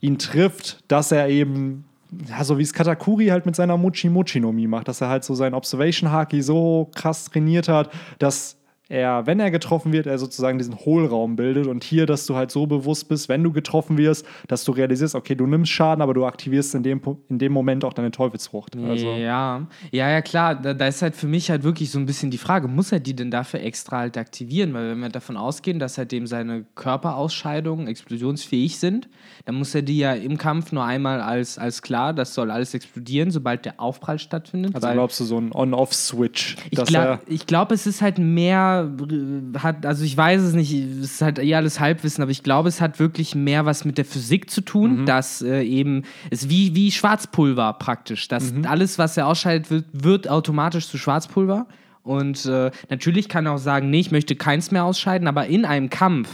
ihn 0.00 0.16
trifft, 0.16 0.84
dass 0.88 1.12
er 1.12 1.28
eben, 1.28 1.84
ja, 2.30 2.42
so 2.44 2.56
wie 2.56 2.62
es 2.62 2.72
Katakuri 2.72 3.26
halt 3.26 3.44
mit 3.44 3.56
seiner 3.56 3.76
Mochi 3.76 4.08
Mochi 4.08 4.40
Nomi 4.40 4.66
macht, 4.66 4.88
dass 4.88 5.02
er 5.02 5.08
halt 5.10 5.22
so 5.24 5.34
sein 5.34 5.52
Observation 5.52 6.10
Haki 6.10 6.40
so 6.40 6.88
krass 6.94 7.26
trainiert 7.26 7.68
hat, 7.68 7.90
dass 8.18 8.56
er, 8.92 9.26
wenn 9.26 9.40
er 9.40 9.50
getroffen 9.50 9.90
wird, 9.92 10.06
er 10.06 10.18
sozusagen 10.18 10.58
diesen 10.58 10.78
Hohlraum 10.78 11.34
bildet 11.34 11.66
und 11.66 11.82
hier, 11.82 12.04
dass 12.04 12.26
du 12.26 12.36
halt 12.36 12.50
so 12.50 12.66
bewusst 12.66 13.08
bist, 13.08 13.28
wenn 13.30 13.42
du 13.42 13.50
getroffen 13.50 13.96
wirst, 13.96 14.26
dass 14.48 14.64
du 14.64 14.72
realisierst, 14.72 15.14
okay, 15.14 15.34
du 15.34 15.46
nimmst 15.46 15.72
Schaden, 15.72 16.02
aber 16.02 16.12
du 16.12 16.26
aktivierst 16.26 16.74
in 16.74 16.82
dem, 16.82 17.00
in 17.30 17.38
dem 17.38 17.52
Moment 17.52 17.86
auch 17.86 17.94
deine 17.94 18.10
Teufelsfrucht. 18.10 18.76
Also, 18.76 19.12
ja, 19.12 19.66
ja, 19.90 20.10
ja, 20.10 20.20
klar. 20.20 20.54
Da, 20.54 20.74
da 20.74 20.86
ist 20.86 21.00
halt 21.00 21.16
für 21.16 21.26
mich 21.26 21.50
halt 21.50 21.62
wirklich 21.62 21.90
so 21.90 21.98
ein 21.98 22.04
bisschen 22.04 22.30
die 22.30 22.38
Frage, 22.38 22.68
muss 22.68 22.92
er 22.92 23.00
die 23.00 23.16
denn 23.16 23.30
dafür 23.30 23.60
extra 23.60 23.98
halt 23.98 24.18
aktivieren? 24.18 24.74
Weil 24.74 24.90
wenn 24.90 25.00
wir 25.00 25.08
davon 25.08 25.38
ausgehen, 25.38 25.78
dass 25.78 25.96
halt 25.96 26.12
dem 26.12 26.26
seine 26.26 26.66
Körperausscheidungen 26.74 27.86
explosionsfähig 27.86 28.78
sind, 28.78 29.08
dann 29.46 29.54
muss 29.54 29.74
er 29.74 29.82
die 29.82 29.98
ja 29.98 30.12
im 30.12 30.36
Kampf 30.36 30.70
nur 30.70 30.84
einmal 30.84 31.22
als, 31.22 31.56
als 31.56 31.80
klar, 31.80 32.12
das 32.12 32.34
soll 32.34 32.50
alles 32.50 32.74
explodieren, 32.74 33.30
sobald 33.30 33.64
der 33.64 33.80
Aufprall 33.80 34.18
stattfindet. 34.18 34.74
also 34.74 34.88
glaubst 34.88 35.18
du 35.20 35.24
so 35.24 35.38
ein 35.38 35.50
On-Off-Switch, 35.52 36.56
ich 36.70 36.84
glaube, 36.84 37.20
glaub, 37.46 37.72
es 37.72 37.86
ist 37.86 38.02
halt 38.02 38.18
mehr 38.18 38.81
Oda 39.00 39.62
hat, 39.62 39.84
also 39.86 40.04
ich 40.04 40.16
weiß 40.16 40.42
es 40.42 40.52
nicht, 40.54 40.72
es 40.72 40.98
ist 40.98 41.22
halt 41.22 41.38
eher 41.38 41.58
alles 41.58 41.80
Halbwissen, 41.80 42.22
aber 42.22 42.30
ich 42.30 42.42
glaube, 42.42 42.68
es 42.68 42.80
hat 42.80 42.98
wirklich 42.98 43.34
mehr 43.34 43.64
was 43.66 43.84
mit 43.84 43.98
der 43.98 44.04
Physik 44.04 44.50
zu 44.50 44.60
tun, 44.60 45.00
Mhm. 45.02 45.06
dass 45.06 45.42
äh, 45.42 45.62
eben, 45.62 46.02
es 46.30 46.48
wie, 46.48 46.74
wie 46.74 46.90
Schwarzpulver 46.90 47.72
praktisch, 47.74 48.28
dass 48.28 48.52
Mhm. 48.52 48.66
alles, 48.66 48.98
was 48.98 49.16
er 49.16 49.26
ausscheidet, 49.26 49.70
wird, 49.70 49.84
wird 49.92 50.28
automatisch 50.28 50.88
zu 50.88 50.98
Schwarzpulver. 50.98 51.66
Und 52.02 52.46
äh, 52.46 52.70
natürlich 52.90 53.28
kann 53.28 53.46
er 53.46 53.52
auch 53.52 53.58
sagen, 53.58 53.88
nee, 53.90 54.00
ich 54.00 54.10
möchte 54.10 54.34
keins 54.34 54.70
mehr 54.72 54.84
ausscheiden, 54.84 55.28
aber 55.28 55.46
in 55.46 55.64
einem 55.64 55.88
Kampf 55.88 56.28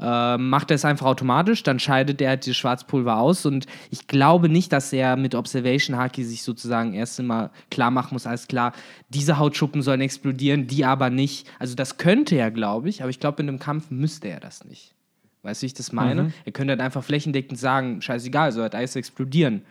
äh, 0.00 0.38
macht 0.38 0.70
er 0.70 0.76
es 0.76 0.84
einfach 0.84 1.06
automatisch, 1.06 1.62
dann 1.62 1.78
scheidet 1.78 2.20
er 2.20 2.30
halt 2.30 2.46
die 2.46 2.54
Schwarzpulver 2.54 3.18
aus 3.18 3.46
und 3.46 3.66
ich 3.90 4.06
glaube 4.06 4.48
nicht, 4.48 4.72
dass 4.72 4.92
er 4.92 5.16
mit 5.16 5.34
Observation 5.34 5.96
Haki 5.96 6.24
sich 6.24 6.42
sozusagen 6.42 6.94
erst 6.94 7.18
einmal 7.18 7.50
klar 7.70 7.90
machen 7.90 8.14
muss, 8.14 8.26
alles 8.26 8.46
klar, 8.46 8.72
diese 9.08 9.38
Hautschuppen 9.38 9.82
sollen 9.82 10.00
explodieren, 10.00 10.66
die 10.66 10.84
aber 10.84 11.10
nicht. 11.10 11.50
Also 11.58 11.74
das 11.74 11.98
könnte 11.98 12.36
er, 12.36 12.50
glaube 12.50 12.88
ich, 12.88 13.02
aber 13.02 13.10
ich 13.10 13.20
glaube, 13.20 13.42
in 13.42 13.48
einem 13.48 13.58
Kampf 13.58 13.90
müsste 13.90 14.28
er 14.28 14.40
das 14.40 14.64
nicht. 14.64 14.94
Weißt 15.42 15.62
du, 15.62 15.64
wie 15.64 15.66
ich 15.66 15.74
das 15.74 15.92
meine? 15.92 16.32
Er 16.44 16.52
könnte 16.52 16.72
halt 16.72 16.80
einfach 16.80 17.02
flächendeckend 17.02 17.58
sagen, 17.58 18.02
scheißegal, 18.02 18.52
soll 18.52 18.64
halt 18.64 18.74
alles 18.74 18.96
explodieren. 18.96 19.62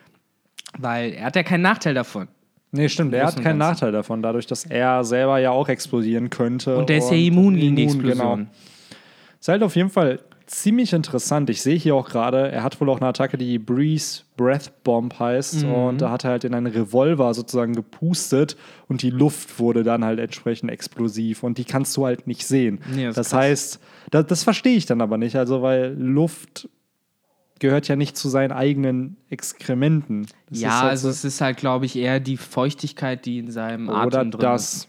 Weil 0.77 1.13
er 1.13 1.25
hat 1.25 1.35
ja 1.35 1.43
keinen 1.43 1.61
Nachteil 1.61 1.93
davon. 1.93 2.27
Nee, 2.71 2.89
stimmt, 2.89 3.13
er 3.13 3.27
hat 3.27 3.41
keinen. 3.41 3.57
Nachteil 3.57 3.91
davon, 3.91 4.21
dadurch, 4.21 4.45
dass 4.45 4.65
er 4.65 5.03
selber 5.03 5.39
ja 5.39 5.51
auch 5.51 5.69
explodieren 5.69 6.29
könnte. 6.29 6.77
Und 6.77 6.89
der 6.89 6.97
ist 6.97 7.09
ja 7.09 7.17
immun 7.17 7.55
gegen 7.55 7.75
die 7.75 7.83
immun, 7.83 7.95
Explosion. 7.95 8.37
Genau. 8.37 8.49
Ist 9.39 9.47
halt 9.49 9.63
auf 9.63 9.75
jeden 9.75 9.89
Fall 9.89 10.19
ziemlich 10.47 10.93
interessant. 10.93 11.49
Ich 11.49 11.61
sehe 11.61 11.75
hier 11.75 11.93
auch 11.95 12.07
gerade, 12.09 12.49
er 12.51 12.63
hat 12.63 12.79
wohl 12.79 12.89
auch 12.89 12.97
eine 13.01 13.07
Attacke, 13.07 13.37
die 13.37 13.59
Breeze 13.59 14.21
Breath 14.37 14.71
Bomb 14.83 15.19
heißt. 15.19 15.65
Mhm. 15.65 15.73
Und 15.73 16.01
da 16.01 16.09
hat 16.09 16.23
er 16.23 16.31
halt 16.31 16.43
in 16.45 16.53
einen 16.53 16.67
Revolver 16.67 17.33
sozusagen 17.33 17.73
gepustet 17.73 18.55
und 18.87 19.01
die 19.01 19.09
Luft 19.09 19.59
wurde 19.59 19.83
dann 19.83 20.05
halt 20.05 20.19
entsprechend 20.19 20.71
explosiv. 20.71 21.43
Und 21.43 21.57
die 21.57 21.65
kannst 21.65 21.95
du 21.97 22.05
halt 22.05 22.27
nicht 22.27 22.47
sehen. 22.47 22.79
Nee, 22.93 23.05
das 23.07 23.15
das 23.15 23.33
heißt, 23.33 23.79
das, 24.11 24.25
das 24.27 24.43
verstehe 24.43 24.77
ich 24.77 24.85
dann 24.85 25.01
aber 25.01 25.17
nicht. 25.17 25.35
Also, 25.35 25.61
weil 25.61 25.93
Luft 25.99 26.69
gehört 27.59 27.87
ja 27.87 27.95
nicht 27.95 28.15
zu 28.15 28.29
seinen 28.29 28.51
eigenen 28.51 29.17
Exkrementen. 29.29 30.27
Das 30.49 30.61
ja, 30.61 30.79
halt 30.81 30.91
also 30.91 31.07
so- 31.07 31.11
es 31.11 31.25
ist 31.25 31.41
halt, 31.41 31.57
glaube 31.57 31.85
ich, 31.85 31.95
eher 31.97 32.19
die 32.19 32.37
Feuchtigkeit, 32.37 33.25
die 33.25 33.39
in 33.39 33.51
seinem 33.51 33.89
Atem 33.89 34.07
oder 34.07 34.25
drin 34.25 34.39
das. 34.39 34.73
ist. 34.73 34.87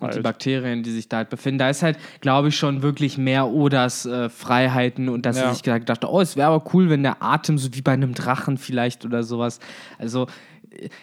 Und 0.00 0.10
die 0.12 0.16
halt. 0.16 0.22
Bakterien, 0.24 0.82
die 0.82 0.90
sich 0.90 1.08
da 1.08 1.18
halt 1.18 1.30
befinden. 1.30 1.58
Da 1.58 1.70
ist 1.70 1.82
halt, 1.82 1.98
glaube 2.20 2.48
ich, 2.48 2.56
schon 2.56 2.82
wirklich 2.82 3.18
mehr 3.18 3.48
Odas 3.48 4.06
äh, 4.06 4.28
Freiheiten 4.28 5.08
und 5.08 5.26
dass 5.26 5.36
Ja. 5.36 5.44
er 5.44 5.52
sich 5.54 5.62
gedacht 5.62 5.88
dachte, 5.88 6.10
oh, 6.10 6.20
es 6.20 6.36
wäre 6.36 6.48
aber 6.48 6.64
cool, 6.74 6.88
wenn 6.90 7.02
der 7.02 7.22
Atem 7.22 7.58
so 7.58 7.74
wie 7.74 7.82
bei 7.82 7.92
einem 7.92 8.14
Drachen 8.14 8.58
vielleicht 8.58 9.04
oder 9.04 9.22
sowas. 9.22 9.58
Also 9.98 10.26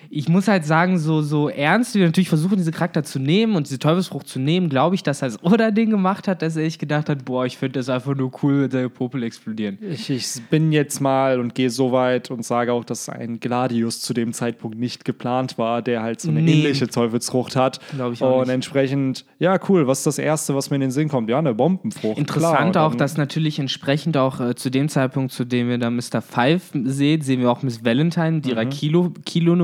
ich 0.09 0.29
muss 0.29 0.47
halt 0.47 0.65
sagen, 0.65 0.97
so, 0.99 1.21
so 1.21 1.49
ernst 1.49 1.95
wie 1.95 1.99
wir 1.99 2.05
natürlich 2.05 2.29
versuchen, 2.29 2.57
diese 2.57 2.71
Charakter 2.71 3.03
zu 3.03 3.19
nehmen 3.19 3.55
und 3.55 3.67
diese 3.67 3.79
Teufelsfrucht 3.79 4.27
zu 4.27 4.39
nehmen, 4.39 4.69
glaube 4.69 4.95
ich, 4.95 5.03
dass 5.03 5.21
als 5.23 5.43
Oda 5.43 5.71
den 5.71 5.89
gemacht 5.89 6.27
hat, 6.27 6.41
dass 6.41 6.55
er 6.55 6.63
sich 6.65 6.79
gedacht 6.79 7.09
hat, 7.09 7.25
boah, 7.25 7.45
ich 7.45 7.57
finde 7.57 7.79
das 7.79 7.89
einfach 7.89 8.15
nur 8.15 8.31
cool, 8.43 8.63
wenn 8.63 8.69
der 8.69 8.89
Popel 8.89 9.23
explodieren. 9.23 9.77
Ich, 9.81 10.09
ich 10.09 10.25
bin 10.49 10.71
jetzt 10.71 10.99
mal 11.01 11.39
und 11.39 11.55
gehe 11.55 11.69
so 11.69 11.91
weit 11.91 12.31
und 12.31 12.45
sage 12.45 12.73
auch, 12.73 12.85
dass 12.85 13.09
ein 13.09 13.39
Gladius 13.39 14.01
zu 14.01 14.13
dem 14.13 14.33
Zeitpunkt 14.33 14.77
nicht 14.79 15.05
geplant 15.05 15.57
war, 15.57 15.81
der 15.81 16.01
halt 16.03 16.21
so 16.21 16.29
eine 16.29 16.41
Nee. 16.41 16.53
ähnliche 16.61 16.87
Teufelsfrucht 16.87 17.55
hat. 17.55 17.79
Ich 18.13 18.21
auch 18.23 18.35
und 18.39 18.41
nicht. 18.47 18.49
entsprechend, 18.53 19.25
ja, 19.39 19.57
cool, 19.69 19.87
was 19.87 19.99
ist 19.99 20.07
das 20.07 20.17
Erste, 20.19 20.55
was 20.55 20.69
mir 20.69 20.75
in 20.75 20.81
den 20.81 20.91
Sinn 20.91 21.07
kommt? 21.09 21.29
Ja, 21.29 21.39
eine 21.39 21.53
Bombenfrucht. 21.53 22.17
Interessant 22.17 22.73
klar. 22.73 22.87
auch, 22.87 22.95
dass 22.95 23.17
natürlich 23.17 23.59
entsprechend 23.59 24.15
auch 24.17 24.39
äh, 24.39 24.55
zu 24.55 24.69
dem 24.69 24.89
Zeitpunkt, 24.89 25.31
zu 25.31 25.43
dem 25.45 25.69
wir 25.69 25.77
da 25.77 25.89
Mr. 25.89 26.21
Five 26.21 26.71
sehen, 26.83 27.21
sehen 27.21 27.41
wir 27.41 27.51
auch 27.51 27.61
Miss 27.63 27.83
Valentine 27.83 28.31
mit 28.31 28.45
Mhm. 28.45 28.51
ihrer 28.51 28.65
Kilo 28.65 29.13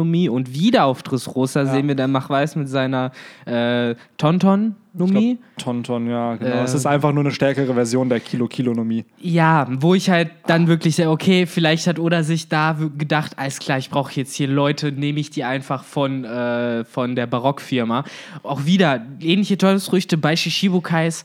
Kilonomie 0.01 0.29
und 0.29 0.53
wieder 0.53 0.85
auf 0.85 1.03
Dressrosa 1.03 1.65
sehen 1.65 1.87
wir 1.87 1.95
dann 1.95 2.11
Mach 2.11 2.29
Weiß 2.29 2.55
mit 2.55 2.67
seiner 2.67 3.11
äh, 3.45 3.91
ich 3.91 3.97
Tonton-Nomie. 4.17 5.37
glaub, 5.37 5.57
Tonton, 5.57 6.09
ja, 6.09 6.35
genau. 6.35 6.55
Äh, 6.55 6.63
es 6.63 6.73
ist 6.73 6.85
einfach 6.85 7.11
nur 7.11 7.23
eine 7.23 7.31
stärkere 7.31 7.73
Version 7.73 8.09
der 8.09 8.19
Kilo-Kilonomie. 8.19 9.05
Ja, 9.19 9.67
wo 9.69 9.93
ich 9.93 10.09
halt 10.09 10.31
dann 10.47 10.67
wirklich 10.67 10.95
sage, 10.95 11.09
okay, 11.09 11.45
vielleicht 11.45 11.87
hat 11.87 11.99
Oda 11.99 12.23
sich 12.23 12.47
da 12.47 12.77
gedacht, 12.97 13.33
alles 13.37 13.59
klar, 13.59 13.77
ich 13.77 13.89
brauche 13.89 14.13
jetzt 14.13 14.33
hier 14.33 14.47
Leute, 14.47 14.91
nehme 14.91 15.19
ich 15.19 15.29
die 15.29 15.43
einfach 15.43 15.83
von, 15.83 16.23
äh, 16.25 16.83
von 16.85 17.15
der 17.15 17.27
Barockfirma. 17.27 18.03
Auch 18.43 18.65
wieder 18.65 19.05
ähnliche 19.19 19.57
Teufelsfrüchte 19.57 20.17
bei 20.17 20.35
Shishibukais. 20.35 21.23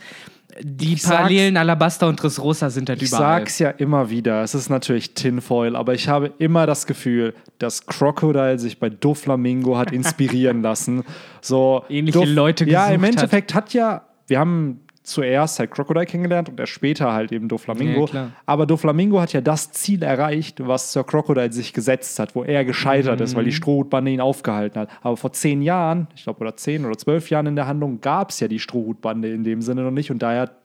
Die 0.63 0.95
Ich 0.95 1.03
Parallelen 1.03 1.57
Alabaster 1.57 2.07
und 2.09 2.23
Dressrosa 2.23 2.71
sind 2.71 2.89
halt 2.89 3.03
Ich 3.03 3.09
überall. 3.09 3.41
sag's 3.41 3.59
ja 3.59 3.71
immer 3.71 4.09
wieder, 4.11 4.43
es 4.43 4.55
ist 4.55 4.71
natürlich 4.71 5.13
Tinfoil, 5.15 5.77
aber 5.77 5.93
ich 5.95 6.09
habe 6.09 6.33
immer 6.39 6.67
das 6.67 6.87
Gefühl, 6.87 7.35
dass 7.59 7.85
Crocodile 7.87 8.59
sich 8.59 8.79
bei 8.79 8.89
Doflamingo 8.89 9.77
hat 9.77 9.91
inspirieren 9.93 10.63
lassen. 10.63 11.05
So 11.43 11.85
Ähnliche 11.89 12.25
Leute 12.25 12.65
Ja, 12.65 12.87
im 12.89 13.01
gesucht 13.03 13.17
hat. 13.17 13.23
Endeffekt 13.25 13.55
hat. 13.55 13.75
ja, 13.75 14.03
wir 14.29 14.39
haben 14.39 14.81
zuerst 15.07 15.59
halt 15.59 15.71
Crocodile 15.71 16.05
kennengelernt 16.07 16.49
und 16.49 16.59
erst 16.61 16.73
später 16.73 17.13
halt 17.13 17.33
eben 17.33 17.49
Doflamingo. 17.49 18.07
Ja, 18.13 18.31
aber 18.45 18.67
Doflamingo 18.67 19.21
hat 19.21 19.33
ja 19.33 19.41
das 19.41 19.71
Ziel 19.73 20.03
erreicht, 20.03 20.67
was 20.67 20.93
Sir 20.93 21.05
Crocodile 21.05 21.53
sich 21.53 21.73
gesetzt 21.73 22.19
hat, 22.19 22.35
wo 22.35 22.43
er 22.43 22.65
gescheitert 22.65 23.21
ist, 23.21 23.35
weil 23.37 23.43
Mhm. 23.45 23.47
die 23.47 23.53
Strohhutbande 23.53 24.11
ihn 24.11 24.21
aufgehalten 24.21 24.81
hat. 24.81 24.89
Aber 25.03 25.17
vor 25.17 25.33
zehn 25.33 25.63
Jahren, 25.63 26.09
ich 26.15 26.25
glaube, 26.25 26.41
oder 26.41 26.57
zehn 26.57 26.85
oder 26.85 26.99
zwölf 26.99 27.31
Jahren 27.31 27.47
in 27.47 27.57
der 27.57 27.67
Handlung, 27.67 28.01
gab 28.01 28.31
es 28.31 28.41
ja 28.41 28.49
die 28.49 28.59
Strohhutbande 28.59 29.31
in 29.33 29.45
dem 29.45 29.63
Sinne 29.63 29.83
noch 29.83 29.91
nicht 29.93 30.11
und 30.11 30.21
daher 30.23 30.43
hat 30.43 30.57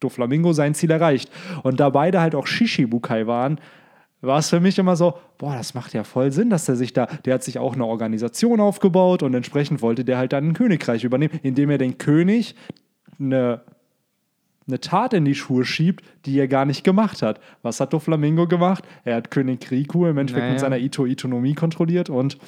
Doflamingo 0.00 0.52
sein 0.52 0.74
Ziel 0.74 0.90
erreicht. 0.90 1.30
Und 1.62 1.80
da 1.80 1.90
beide 1.90 2.20
halt 2.20 2.34
auch 2.34 2.46
Shishibukai 2.46 3.26
waren, 3.26 3.60
war 4.22 4.38
es 4.38 4.50
für 4.50 4.60
mich 4.60 4.78
immer 4.78 4.96
so, 4.96 5.14
boah, 5.38 5.54
das 5.56 5.74
macht 5.74 5.94
ja 5.94 6.04
voll 6.04 6.30
Sinn, 6.30 6.50
dass 6.50 6.66
der 6.66 6.76
sich 6.76 6.92
da, 6.92 7.06
der 7.24 7.34
hat 7.34 7.42
sich 7.42 7.58
auch 7.58 7.74
eine 7.74 7.86
Organisation 7.86 8.60
aufgebaut 8.60 9.22
und 9.22 9.34
entsprechend 9.34 9.82
wollte 9.82 10.04
der 10.04 10.18
halt 10.18 10.32
dann 10.32 10.48
ein 10.48 10.52
Königreich 10.54 11.04
übernehmen, 11.04 11.40
indem 11.42 11.70
er 11.70 11.78
den 11.78 11.98
König 11.98 12.54
eine, 13.18 13.62
eine 14.70 14.80
Tat 14.80 15.12
in 15.12 15.24
die 15.24 15.34
Schuhe 15.34 15.64
schiebt, 15.64 16.04
die 16.24 16.38
er 16.38 16.48
gar 16.48 16.64
nicht 16.64 16.84
gemacht 16.84 17.22
hat. 17.22 17.40
Was 17.62 17.80
hat 17.80 17.92
Doflamingo 17.92 18.46
gemacht? 18.46 18.84
Er 19.04 19.16
hat 19.16 19.30
König 19.30 19.70
Riku 19.70 20.06
im 20.06 20.16
Endeffekt 20.18 20.42
Naja. 20.44 20.52
mit 20.52 20.60
seiner 20.60 20.78
Ito-Itonomie 20.78 21.54
kontrolliert 21.54 22.08
und 22.10 22.38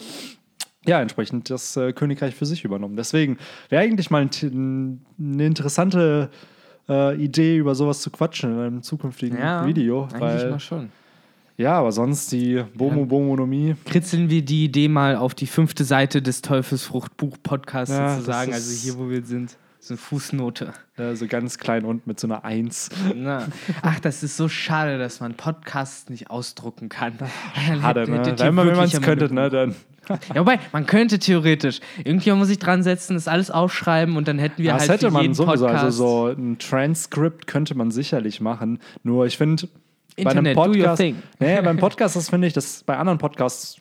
ja, 0.87 1.01
entsprechend 1.01 1.49
das 1.51 1.77
äh, 1.77 1.93
Königreich 1.93 2.35
für 2.35 2.47
sich 2.47 2.65
übernommen. 2.65 2.97
Deswegen 2.97 3.39
wäre 3.69 3.83
eigentlich 3.85 4.11
mal 4.11 4.23
ein, 4.43 5.01
eine 5.19 5.47
interessante 5.47 6.31
äh, 6.89 7.15
Idee, 7.23 7.57
über 7.57 7.75
sowas 7.77 8.01
zu 8.01 8.11
quatschen 8.11 8.53
in 8.55 8.59
einem 8.59 8.83
zukünftigen 8.83 9.39
Video. 9.39 10.05
Eigentlich 10.13 10.21
Weil, 10.21 10.51
mal 10.51 10.59
schon. 10.61 10.89
ja, 11.57 11.75
aber 11.75 11.93
sonst 11.93 12.33
die 12.33 12.65
Bomo 12.75 13.05
Bomonomie. 13.07 13.77
Kritzeln 13.85 14.29
wir 14.29 14.43
die 14.43 14.65
Idee 14.65 14.89
mal 14.89 15.15
auf 15.15 15.35
die 15.37 15.47
fünfte 15.47 15.85
Seite 15.85 16.21
des 16.21 16.43
Teufelsfrucht-Buch-Podcasts 16.43 17.95
Ja, 17.95 18.15
sozusagen, 18.17 18.53
also 18.53 18.73
hier, 18.75 18.99
wo 18.99 19.09
wir 19.09 19.23
sind. 19.23 19.57
So 19.85 19.95
eine 19.95 19.99
Fußnote. 19.99 20.75
Äh, 20.97 21.17
so 21.17 21.27
ganz 21.27 21.59
klein 21.59 21.85
und 21.85 22.07
mit 22.07 22.21
so 22.21 22.29
einer 22.29 22.45
Eins. 22.45 22.89
Na. 23.17 23.49
Ach, 23.83 23.99
das 23.99 24.23
ist 24.23 24.37
so 24.37 24.49
schade, 24.49 24.97
dass 24.97 25.19
man 25.19 25.35
Podcasts 25.35 26.09
nicht 26.09 26.31
ausdrucken 26.31 26.89
kann. 26.89 27.19
Schade, 27.81 28.09
ne? 28.09 28.35
Wenn 28.39 28.55
man 28.55 28.69
es 28.69 29.01
könnte, 29.01 29.35
ne, 29.35 29.51
dann. 29.51 29.75
Ja, 30.09 30.41
wobei, 30.41 30.61
man 30.71 30.87
könnte 30.87 31.19
theoretisch. 31.19 31.81
Irgendjemand 31.99 32.39
muss 32.39 32.49
sich 32.49 32.61
dran 32.61 32.85
setzen, 32.85 33.15
das 33.15 33.27
alles 33.27 33.51
aufschreiben 33.51 34.17
und 34.17 34.29
dann 34.29 34.39
hätten 34.39 34.63
wir 34.63 34.71
das 34.71 34.83
halt 34.83 34.91
hätte 34.91 35.07
für 35.07 35.15
man 35.15 35.23
jeden 35.23 35.35
sowieso. 35.35 35.67
Podcast 35.67 35.85
Also 35.85 36.07
so 36.07 36.27
ein 36.29 36.59
Transkript 36.61 37.49
könnte 37.49 37.75
man 37.75 37.91
sicherlich 37.91 38.41
machen. 38.41 38.79
Nur 39.03 39.27
ich 39.27 39.37
finde, 39.37 39.69
bei 40.17 40.31
einem 40.31 40.47
Internet, 40.47 40.57
do 40.57 40.61
your 40.63 40.75
Podcast. 40.75 41.01
thing. 41.01 41.23
Nee, 41.41 41.61
beim 41.61 41.79
Podcast, 41.79 42.15
das 42.15 42.31
finde 42.31 42.47
ich, 42.47 42.53
das 42.53 42.85
bei 42.85 42.97
anderen 42.97 43.19
Podcasts, 43.19 43.79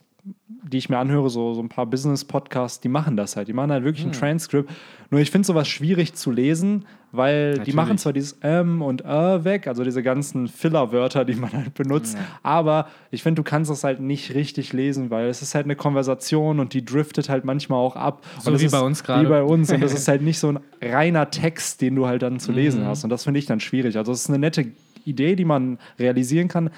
die 0.63 0.77
ich 0.77 0.89
mir 0.89 0.99
anhöre, 0.99 1.29
so, 1.29 1.53
so 1.53 1.61
ein 1.61 1.69
paar 1.69 1.85
Business-Podcasts, 1.87 2.79
die 2.79 2.87
machen 2.89 3.17
das 3.17 3.35
halt. 3.35 3.47
Die 3.47 3.53
machen 3.53 3.71
halt 3.71 3.83
wirklich 3.83 4.03
Hm. 4.05 4.11
ein 4.11 4.13
Transkript. 4.17 4.69
Nur 5.09 5.19
ich 5.19 5.31
finde 5.31 5.45
sowas 5.45 5.67
schwierig 5.67 6.13
zu 6.13 6.31
lesen, 6.31 6.85
weil 7.11 7.53
die 7.53 7.57
Natürlich. 7.57 7.75
machen 7.75 7.97
zwar 7.97 8.13
dieses 8.13 8.33
M 8.41 8.81
und 8.81 9.01
Ä 9.03 9.43
weg, 9.43 9.67
also 9.67 9.83
diese 9.83 10.01
ganzen 10.03 10.47
Filler-Wörter, 10.47 11.25
die 11.25 11.33
man 11.35 11.51
halt 11.51 11.73
benutzt, 11.73 12.17
aber 12.43 12.87
ich 13.09 13.21
finde, 13.23 13.41
du 13.41 13.43
kannst 13.43 13.69
das 13.71 13.83
halt 13.83 13.99
nicht 13.99 14.33
richtig 14.33 14.71
lesen, 14.71 15.09
weil 15.09 15.27
es 15.27 15.41
ist 15.41 15.55
halt 15.55 15.65
eine 15.65 15.75
Konversation 15.75 16.59
und 16.59 16.73
die 16.73 16.85
driftet 16.85 17.27
halt 17.27 17.43
manchmal 17.43 17.79
auch 17.79 17.95
ab. 17.97 18.23
So 18.39 18.57
wie 18.57 18.65
ist, 18.65 18.71
bei 18.71 18.79
uns 18.81 19.03
gerade. 19.03 19.25
Wie 19.25 19.29
bei 19.29 19.43
uns. 19.43 19.71
Und 19.71 19.81
das 19.81 19.93
ist 19.95 20.07
halt 20.07 20.21
nicht 20.21 20.39
so 20.39 20.49
ein 20.53 20.59
reiner 20.81 21.29
Text, 21.31 21.81
den 21.81 21.95
du 21.95 22.05
halt 22.07 22.21
dann 22.21 22.39
zu 22.39 22.51
Mhm. 22.51 22.57
lesen 22.57 22.85
hast. 22.85 23.03
Und 23.03 23.09
das 23.09 23.23
finde 23.25 23.39
ich 23.39 23.45
dann 23.47 23.59
schwierig. 23.59 23.97
Also 23.97 24.11
es 24.13 24.21
ist 24.21 24.29
eine 24.29 24.39
nette 24.39 24.67
Idee, 25.03 25.35
die 25.35 25.45
man 25.45 25.79
realisieren 25.99 26.47
kann. 26.47 26.69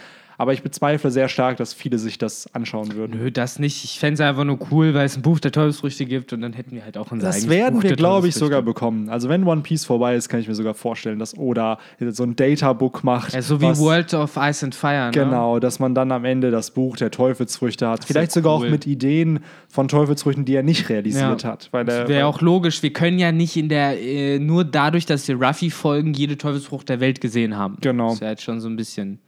Aber 0.44 0.52
ich 0.52 0.62
bezweifle 0.62 1.10
sehr 1.10 1.30
stark, 1.30 1.56
dass 1.56 1.74
viele 1.74 1.98
sich 1.98 2.18
das 2.18 2.54
anschauen 2.54 2.96
würden. 2.96 3.18
Nö, 3.18 3.32
das 3.32 3.60
nicht. 3.60 3.86
Ich 3.86 3.98
fände 3.98 4.16
es 4.16 4.20
einfach 4.20 4.44
nur 4.44 4.60
cool, 4.72 4.94
weil 4.94 5.06
es 5.06 5.16
ein 5.16 5.22
Buch 5.22 5.40
der 5.40 5.54
Teufelsfrüchte 5.54 6.04
gibt 6.04 6.34
und 6.34 6.42
dann 6.42 6.52
hätten 6.52 6.76
wir 6.76 6.84
halt 6.84 6.98
auch 6.98 7.14
unser 7.14 7.28
Das 7.28 7.48
werden 7.48 7.76
Buch 7.76 7.84
wir, 7.84 7.96
glaube 7.96 8.28
ich, 8.28 8.36
sogar 8.36 8.62
bekommen. 8.62 9.08
Also 9.08 9.30
wenn 9.30 9.46
One 9.46 9.62
Piece 9.62 9.86
vorbei 9.86 10.16
ist, 10.18 10.28
kann 10.28 10.42
ich 10.42 10.50
mir 10.50 10.56
sogar 10.56 10.74
vorstellen, 10.74 11.18
dass 11.18 11.38
Oda 11.38 11.80
so 12.10 12.24
ein 12.24 12.36
Databook 12.36 13.06
macht. 13.06 13.34
Ja, 13.34 13.42
so 13.42 13.62
wie 13.62 13.68
was- 13.68 13.80
World 13.80 14.14
of 14.14 14.36
Ice 14.36 14.66
and 14.66 14.76
Fire, 14.76 15.06
ne? 15.06 15.12
Genau, 15.14 15.60
dass 15.60 15.80
man 15.80 15.96
dann 15.96 16.12
am 16.12 16.26
Ende 16.26 16.52
das 16.52 16.72
Buch 16.72 16.98
der 16.98 17.10
Teufelsfrüchte 17.10 17.88
hat. 17.88 18.04
Vielleicht 18.04 18.34
sogar 18.34 18.60
cool. 18.60 18.68
auch 18.68 18.70
mit 18.70 18.86
Ideen 18.86 19.40
von 19.70 19.88
Teufelsfrüchten, 19.88 20.44
die 20.44 20.56
er 20.56 20.64
nicht 20.64 20.90
realisiert 20.90 21.44
Ja. 21.44 21.50
hat. 21.52 21.70
Weil 21.72 21.88
er, 21.88 22.10
Wäre 22.10 22.28
auch 22.28 22.42
logisch. 22.42 22.84
Wir 22.84 22.92
können 22.92 23.18
ja 23.18 23.32
nicht 23.32 23.56
in 23.56 23.70
der, 23.70 23.98
äh, 24.02 24.40
nur 24.40 24.66
dadurch, 24.66 25.06
dass 25.06 25.26
wir 25.30 25.42
Ruffy 25.42 25.70
folgen, 25.72 26.14
jede 26.14 26.38
Teufelsfrucht 26.38 26.90
der 26.90 27.00
Welt 27.00 27.22
gesehen 27.22 27.56
haben. 27.56 27.78
Genau. 27.80 28.08
Das 28.08 28.16
ist 28.16 28.22
ja 28.22 28.30
jetzt 28.32 28.44
schon 28.44 28.60
so 28.60 28.68
ein 28.68 28.76
bisschen. 28.76 29.20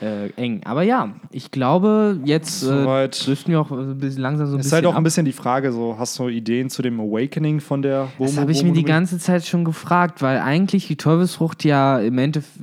Äh, 0.00 0.28
eng. 0.36 0.60
Aber 0.64 0.82
ja, 0.82 1.14
ich 1.30 1.50
glaube, 1.50 2.18
jetzt 2.24 2.62
äh, 2.62 3.08
driften 3.08 3.52
wir 3.52 3.60
auch 3.60 3.70
ein 3.70 3.98
bisschen 3.98 4.22
langsam 4.22 4.46
so 4.46 4.54
ein 4.54 4.60
Es 4.60 4.66
ist 4.66 4.70
bisschen 4.70 4.76
halt 4.76 4.86
auch 4.86 4.92
ab. 4.92 4.98
ein 4.98 5.04
bisschen 5.04 5.24
die 5.24 5.32
Frage, 5.32 5.72
so, 5.72 5.96
hast 5.98 6.18
du 6.18 6.28
Ideen 6.28 6.70
zu 6.70 6.82
dem 6.82 7.00
Awakening 7.00 7.60
von 7.60 7.82
der 7.82 8.08
Das 8.18 8.32
Bomo- 8.32 8.40
habe 8.40 8.52
ich 8.52 8.62
mir 8.62 8.72
die 8.72 8.84
ganze 8.84 9.18
Zeit 9.18 9.44
schon 9.46 9.64
gefragt, 9.64 10.22
weil 10.22 10.38
eigentlich 10.38 10.86
die 10.86 10.96
Teufelsfrucht 10.96 11.64
ja 11.64 11.98
im 12.00 12.18
Endeffekt 12.18 12.58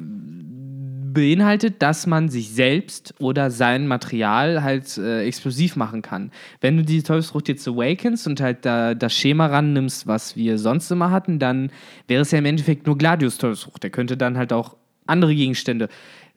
beinhaltet, 1.14 1.82
dass 1.82 2.08
man 2.08 2.28
sich 2.28 2.50
selbst 2.52 3.14
oder 3.20 3.50
sein 3.50 3.88
Material 3.88 4.64
halt 4.64 4.98
äh, 4.98 5.24
explosiv 5.24 5.78
machen 5.78 6.02
kann. 6.02 6.30
Wenn 6.60 6.76
du 6.76 6.84
die 6.84 7.02
Teufelsfrucht 7.04 7.48
jetzt 7.48 7.66
awakenst 7.68 8.28
und 8.28 8.42
halt 8.42 8.66
da 8.66 8.94
das 8.94 9.14
Schema 9.14 9.46
rannimmst, 9.46 10.08
was 10.08 10.36
wir 10.36 10.58
sonst 10.58 10.92
immer 10.92 11.12
hatten, 11.12 11.40
dann 11.40 11.72
wäre 12.10 12.22
es 12.24 12.32
ja 12.32 12.40
im 12.40 12.46
Endeffekt 12.46 12.86
nur 12.86 12.98
Gladius 12.98 13.38
Teufelsfrucht. 13.38 13.84
Der 13.84 13.92
könnte 13.92 14.18
dann 14.18 14.38
halt 14.38 14.52
auch 14.52 14.76
andere 15.08 15.34
Gegenstände 15.34 15.88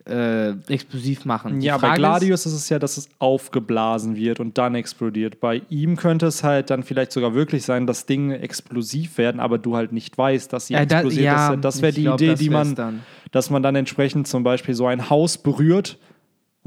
äh, 0.09 0.51
explosiv 0.73 1.25
machen. 1.25 1.61
Die 1.61 1.67
Ja, 1.67 1.75
bei 1.77 1.89
Frage 1.89 2.01
Gladius 2.01 2.47
ist 2.47 2.53
es 2.55 2.69
ja, 2.69 2.79
dass 2.79 2.97
es 2.97 3.09
aufgeblasen 3.19 4.17
wird 4.17 4.41
und 4.41 4.59
dann 4.59 4.75
explodiert. 4.75 5.41
Bei 5.41 5.63
ihm 5.69 5.97
könnte 5.97 6.27
es 6.27 6.43
halt 6.45 6.71
dann 6.71 6.83
vielleicht 6.83 7.13
sogar 7.13 7.35
wirklich 7.35 7.65
sein, 7.65 7.87
dass 7.87 8.07
Dinge 8.07 8.41
explosiv 8.41 9.19
werden, 9.19 9.41
aber 9.41 9.59
du 9.59 9.77
halt 9.77 9.93
nicht 9.93 10.17
weißt, 10.17 10.53
dass 10.53 10.67
sie 10.69 10.75
Ja, 10.75 10.85
da- 10.85 10.97
explosiert 10.97 11.25
ja, 11.25 11.51
sind. 11.51 11.65
Das 11.65 11.83
wäre 11.83 11.93
die 11.93 12.03
glaub, 12.03 12.21
Idee, 12.21 12.35
die 12.35 12.51
man, 12.51 12.75
dann. 12.75 13.01
dass 13.31 13.51
man 13.51 13.63
dann 13.63 13.75
entsprechend 13.77 14.27
zum 14.29 14.43
Beispiel 14.43 14.75
so 14.75 14.87
ein 14.87 15.11
Haus 15.11 15.39
berührt 15.39 15.99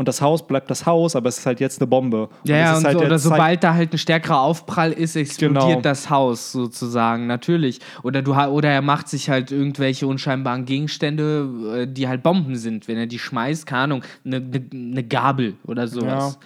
und 0.02 0.08
das 0.08 0.20
Haus 0.20 0.46
bleibt 0.48 0.72
das 0.72 0.88
Haus, 0.88 1.16
aber 1.16 1.30
es 1.30 1.38
ist 1.38 1.46
halt 1.46 1.60
jetzt 1.60 1.80
eine 1.80 1.86
Bombe. 1.86 2.28
Ja, 2.44 2.58
ja, 2.58 2.72
halt 2.74 2.94
so, 2.94 2.98
der 2.98 3.08
oder 3.08 3.20
sobald 3.20 3.64
da 3.64 3.76
halt 3.76 3.94
ein 3.94 4.00
stärkerer 4.00 4.42
Aufprall 4.42 4.92
ist, 4.92 5.16
explodiert 5.16 5.64
Genau. 5.64 5.82
das 5.82 6.10
Haus 6.10 6.52
sozusagen, 6.52 7.28
natürlich. 7.28 7.80
Oder, 8.02 8.24
du, 8.24 8.34
oder 8.34 8.70
er 8.70 8.82
macht 8.82 9.08
sich 9.10 9.30
halt 9.30 9.52
irgendwelche 9.52 10.08
unscheinbaren 10.08 10.66
Gegenstände, 10.66 11.84
äh, 11.84 11.88
die 11.88 12.08
halt 12.08 12.24
Bomben 12.24 12.56
sind. 12.56 12.88
Wenn 12.88 12.98
er 12.98 13.06
die 13.06 13.20
schmeißt, 13.20 13.68
keine 13.68 13.82
Ahnung, 13.84 14.04
eine 14.26 14.40
ne, 14.40 14.66
ne 14.74 15.04
Gabel 15.04 15.54
oder 15.68 15.88
sowas. 15.88 16.40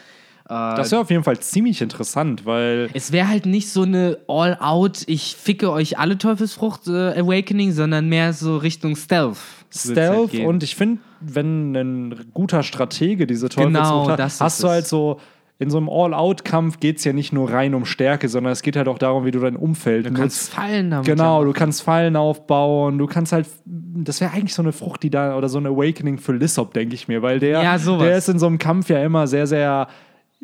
Äh, 0.50 0.50
Das 0.50 0.92
wäre 0.92 1.02
auf 1.02 1.10
jeden 1.10 1.24
Fall 1.24 1.40
ziemlich 1.40 1.82
interessant, 1.82 2.46
weil 2.46 2.90
es 2.94 3.12
wäre 3.14 3.30
halt 3.30 3.46
nicht 3.46 3.70
so 3.72 3.84
eine 3.84 4.18
All-Out, 4.28 5.04
ich 5.08 5.36
ficke 5.36 5.72
euch 5.72 5.98
alle 5.98 6.18
Teufelsfrucht 6.18 6.88
äh, 6.88 7.18
Awakening, 7.20 7.72
sondern 7.72 8.10
mehr 8.10 8.34
so 8.34 8.58
Richtung 8.58 8.96
Stealth. 8.96 9.38
Halt 9.76 9.98
Stealth 9.98 10.32
gehen. 10.32 10.48
und 10.48 10.64
ich 10.64 10.76
finde, 10.76 11.02
wenn 11.20 11.76
ein 11.76 12.26
guter 12.34 12.64
Stratege 12.64 13.28
diese 13.28 13.50
Teufelsfrucht 13.50 13.74
Genau, 14.04 14.10
hat, 14.10 14.20
das 14.20 14.40
hast 14.42 14.64
du 14.64 14.70
halt 14.70 14.88
so, 14.88 15.20
in 15.58 15.70
so 15.70 15.78
einem 15.78 15.88
All-Out-Kampf 15.90 16.82
geht 16.82 16.98
es 16.98 17.06
ja 17.06 17.14
nicht 17.14 17.32
nur 17.32 17.50
rein 17.50 17.74
um 17.76 17.86
Stärke, 17.86 18.28
sondern 18.28 18.52
es 18.52 18.62
geht 18.62 18.76
halt 18.76 18.88
auch 18.90 18.98
darum, 18.98 19.24
wie 19.26 19.32
du 19.32 19.40
dein 19.40 19.56
Umfeld 19.56 20.06
du 20.06 20.10
nutzt. 20.10 20.20
kannst 20.22 20.54
fallen 20.54 20.90
damit. 20.92 21.06
Genau, 21.06 21.46
du 21.46 21.54
kannst 21.54 21.82
Fallen 21.82 22.16
aufbauen, 22.18 22.98
du 22.98 23.06
kannst 23.08 23.32
halt, 23.32 23.48
das 23.66 24.20
wäre 24.20 24.32
eigentlich 24.34 24.54
so 24.54 24.62
eine 24.62 24.74
Frucht, 24.74 25.04
die 25.04 25.10
da, 25.10 25.38
oder 25.38 25.48
so 25.48 25.58
ein 25.58 25.66
Awakening 25.66 26.18
für 26.18 26.34
Lissop, 26.34 26.74
denke 26.74 26.96
ich 26.96 27.08
mir, 27.08 27.22
weil 27.22 27.40
der, 27.40 27.62
Ja, 27.64 27.78
der 27.78 28.18
ist 28.18 28.28
in 28.28 28.38
so 28.38 28.48
einem 28.48 28.58
Kampf 28.58 28.90
ja 28.90 29.02
immer 29.04 29.28
sehr, 29.28 29.48
sehr, 29.48 29.88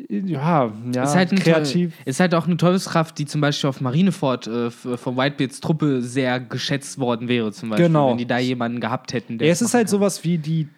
ja, 0.08 0.72
ja 0.92 1.02
ist 1.04 1.14
halt 1.14 1.36
kreativ. 1.36 1.92
Ist 2.04 2.18
halt 2.20 2.34
auch 2.34 2.46
eine 2.46 2.56
Teufelskraft, 2.56 3.18
die 3.18 3.26
zum 3.26 3.40
Beispiel 3.40 3.68
auf 3.68 3.80
Marineford 3.80 4.46
äh, 4.46 4.66
f- 4.66 4.86
von 4.96 5.16
Whitebeards 5.16 5.60
Truppe 5.60 6.00
sehr 6.02 6.40
geschätzt 6.40 6.98
worden 6.98 7.28
wäre, 7.28 7.52
zum 7.52 7.70
Beispiel. 7.70 7.86
Genau. 7.86 8.10
Wenn 8.10 8.18
die 8.18 8.26
da 8.26 8.38
jemanden 8.38 8.80
gehabt 8.80 9.12
hätten. 9.12 9.38
Der 9.38 9.48
Ja, 9.48 9.52
es 9.52 9.62
ist 9.62 9.74
halt 9.74 9.84
machen 9.84 9.90
sowas 9.90 10.24
wie 10.24 10.38
die, 10.38 10.68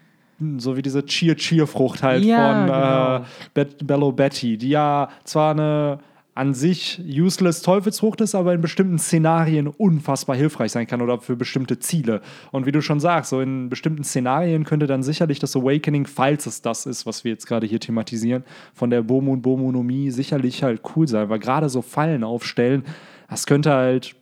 so 0.59 0.76
wie 0.76 0.83
diese 0.83 1.04
Cheer-Cheer-Frucht 1.06 2.02
halt 2.02 2.25
Ja, 2.25 2.52
von 2.52 2.66
genau. 2.66 3.16
äh, 3.18 3.23
Bet 3.54 3.87
Bello 3.87 4.12
Betty, 4.12 4.59
die 4.59 4.71
ja 4.71 5.09
zwar 5.25 5.52
eine 5.52 6.00
an 6.35 6.53
sich 6.53 7.00
useless 7.07 7.62
Teufelsfrucht 7.62 8.21
ist, 8.21 8.35
aber 8.35 8.55
in 8.55 8.61
bestimmten 8.61 8.99
Szenarien 8.99 9.69
unfassbar 9.69 10.35
hilfreich 10.35 10.73
sein 10.73 10.87
kann 10.87 11.00
oder 11.00 11.21
für 11.21 11.37
bestimmte 11.37 11.79
Ziele. 11.79 12.23
Und 12.50 12.67
wie 12.67 12.73
du 12.73 12.83
schon 12.83 12.99
sagst, 12.99 13.31
so 13.31 13.41
in 13.41 13.69
bestimmten 13.69 14.03
Szenarien 14.03 14.64
könnte 14.64 14.88
dann 14.88 15.05
sicherlich 15.05 15.38
das 15.38 15.55
Awakening, 15.55 16.07
falls 16.07 16.47
es 16.47 16.61
das 16.61 16.87
ist, 16.87 17.07
was 17.07 17.23
wir 17.23 17.31
jetzt 17.31 17.47
gerade 17.47 17.67
hier 17.67 17.79
thematisieren, 17.79 18.43
von 18.73 18.91
der 18.91 19.03
Bomo 19.03 19.33
und 19.33 19.43
Bomonomie 19.43 20.11
sicherlich 20.11 20.64
halt 20.64 20.81
cool 20.97 21.07
sein, 21.07 21.29
weil 21.29 21.38
gerade 21.38 21.69
so 21.69 21.83
Fallen 21.83 22.25
aufstellen, 22.25 22.85
das 23.29 23.47
könnte 23.47 23.73
halt 23.73 24.17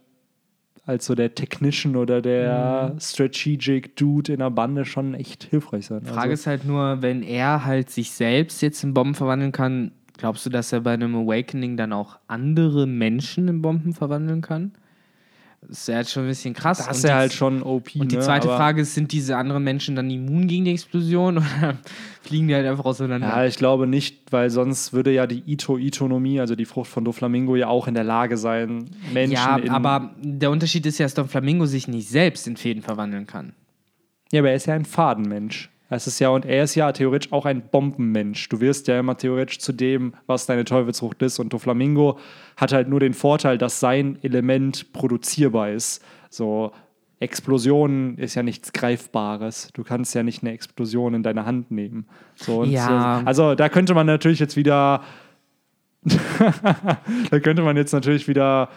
als 0.85 1.07
so 1.07 1.15
der 1.15 1.35
Technician 1.35 1.97
oder 1.97 2.21
der 2.21 2.97
Strategic 2.99 3.97
Dude 3.97 4.33
in 4.33 4.41
der 4.41 4.51
Bande 4.51 4.85
schon 4.85 5.15
echt 5.15 5.45
hilfreich 5.45 5.87
sein. 5.87 6.01
Die 6.03 6.11
Frage 6.11 6.33
ist 6.33 6.47
halt 6.47 6.65
nur, 6.65 7.01
wenn 7.03 7.23
er 7.23 7.65
halt 7.65 7.89
sich 7.89 8.11
selbst 8.11 8.61
jetzt 8.63 8.83
in 8.83 8.93
Bomben 8.93 9.15
verwandeln 9.15 9.53
kann, 9.53 9.93
glaubst 10.19 10.45
du, 10.47 10.51
dass 10.51 10.73
er 10.73 10.81
bei 10.81 10.93
einem 10.95 11.15
Awakening 11.15 11.77
dann 11.77 11.93
auch 11.93 12.19
andere 12.29 12.87
Menschen 12.87 13.49
in 13.49 13.63
Bomben 13.63 13.93
verwandeln 13.93 14.41
kann? 14.41 14.73
Das 15.69 15.79
ist 15.83 15.89
ja 15.89 15.99
jetzt 15.99 16.11
schon 16.11 16.25
ein 16.25 16.29
bisschen 16.29 16.55
krass. 16.55 16.79
das 16.79 16.89
Und 16.89 16.95
ist 16.97 17.05
ja 17.05 17.15
halt 17.15 17.33
schon 17.33 17.63
OP. 17.63 17.95
Und 17.95 18.11
die 18.11 18.17
ne? 18.17 18.23
zweite 18.23 18.49
Aber- 18.49 18.57
Frage 18.57 18.81
ist, 18.83 18.95
sind 18.95 19.13
diese 19.13 19.37
anderen 19.37 19.63
Menschen 19.63 19.95
dann 19.95 20.11
immun 20.11 20.49
gegen 20.49 20.65
die 20.65 20.73
Explosion 20.73 21.37
oder 21.39 21.77
fliegen 22.23 22.49
die 22.49 22.55
halt 22.57 22.67
einfach 22.67 22.85
auseinander? 22.85 23.29
Ja, 23.29 23.45
ich 23.47 23.57
glaube 23.59 23.87
nicht, 23.87 24.33
weil 24.33 24.51
sonst 24.51 24.93
würde 24.93 25.13
ja 25.13 25.29
die 25.29 25.41
Ito-Itonomie, 25.47 26.41
also 26.41 26.57
die 26.57 26.65
Frucht 26.65 26.91
von 26.91 27.05
Doflamingo, 27.05 27.55
ja 27.55 27.69
auch 27.69 27.87
in 27.87 27.95
der 27.95 28.03
Lage 28.03 28.39
sein, 28.39 28.87
Menschen 29.13 29.35
Ja, 29.35 29.61
aber 29.71 30.11
der 30.21 30.51
Unterschied 30.51 30.85
ist 30.85 30.99
ja, 30.99 31.05
dass 31.07 31.15
Don 31.15 31.29
Flamingo 31.29 31.65
sich 31.67 31.87
nicht 31.87 32.09
selbst 32.09 32.49
in 32.49 32.57
Fäden 32.57 32.83
verwandeln 32.83 33.29
kann. 33.29 33.53
Ja, 34.33 34.41
aber 34.41 34.51
er 34.51 34.57
ist 34.57 34.67
ja 34.67 34.75
ein 34.75 34.85
Fadenmensch. 34.85 35.71
Das 35.93 36.07
ist 36.07 36.19
ja, 36.21 36.31
und 36.31 36.47
er 36.47 36.65
ist 36.65 36.75
ja 36.75 36.91
theoretisch 36.91 37.31
auch 37.33 37.45
ein 37.45 37.61
Bombenmensch. 37.71 38.49
Du 38.49 38.61
wirst 38.63 38.89
ja 38.89 38.99
immer 38.99 39.15
theoretisch 39.19 39.59
zu 39.59 39.73
dem, 39.75 40.15
was 40.27 40.47
deine 40.47 40.65
Teufelsfrucht 40.65 41.21
ist. 41.21 41.39
Und 41.39 41.53
Doflamingo 41.53 42.19
hat 42.57 42.73
halt 42.73 42.89
nur 42.89 42.99
den 42.99 43.13
Vorteil, 43.13 43.59
dass 43.59 43.79
sein 43.79 44.19
Element 44.23 44.95
produzierbar 44.95 45.69
ist. 45.71 46.03
So, 46.31 46.73
Explosionen 47.21 48.17
ist 48.17 48.35
ja 48.37 48.43
nichts 48.43 48.73
Greifbares. 48.73 49.69
Du 49.75 49.85
kannst 49.85 50.15
ja 50.15 50.23
nicht 50.23 50.43
eine 50.43 50.53
Explosion 50.53 51.13
in 51.13 51.23
deine 51.23 51.45
Hand 51.45 51.71
nehmen. 51.71 52.07
So, 52.37 52.61
und 52.63 52.71
Ja. 52.71 53.19
so- 53.21 53.27
Also 53.27 53.55
da 53.55 53.69
könnte 53.69 53.93
man 53.93 54.07
natürlich 54.07 54.39
jetzt 54.41 54.57
wieder. 54.57 55.03
da 57.31 57.39
könnte 57.41 57.61
man 57.63 57.77
jetzt 57.77 57.93
natürlich 57.93 58.29
wieder 58.29 58.71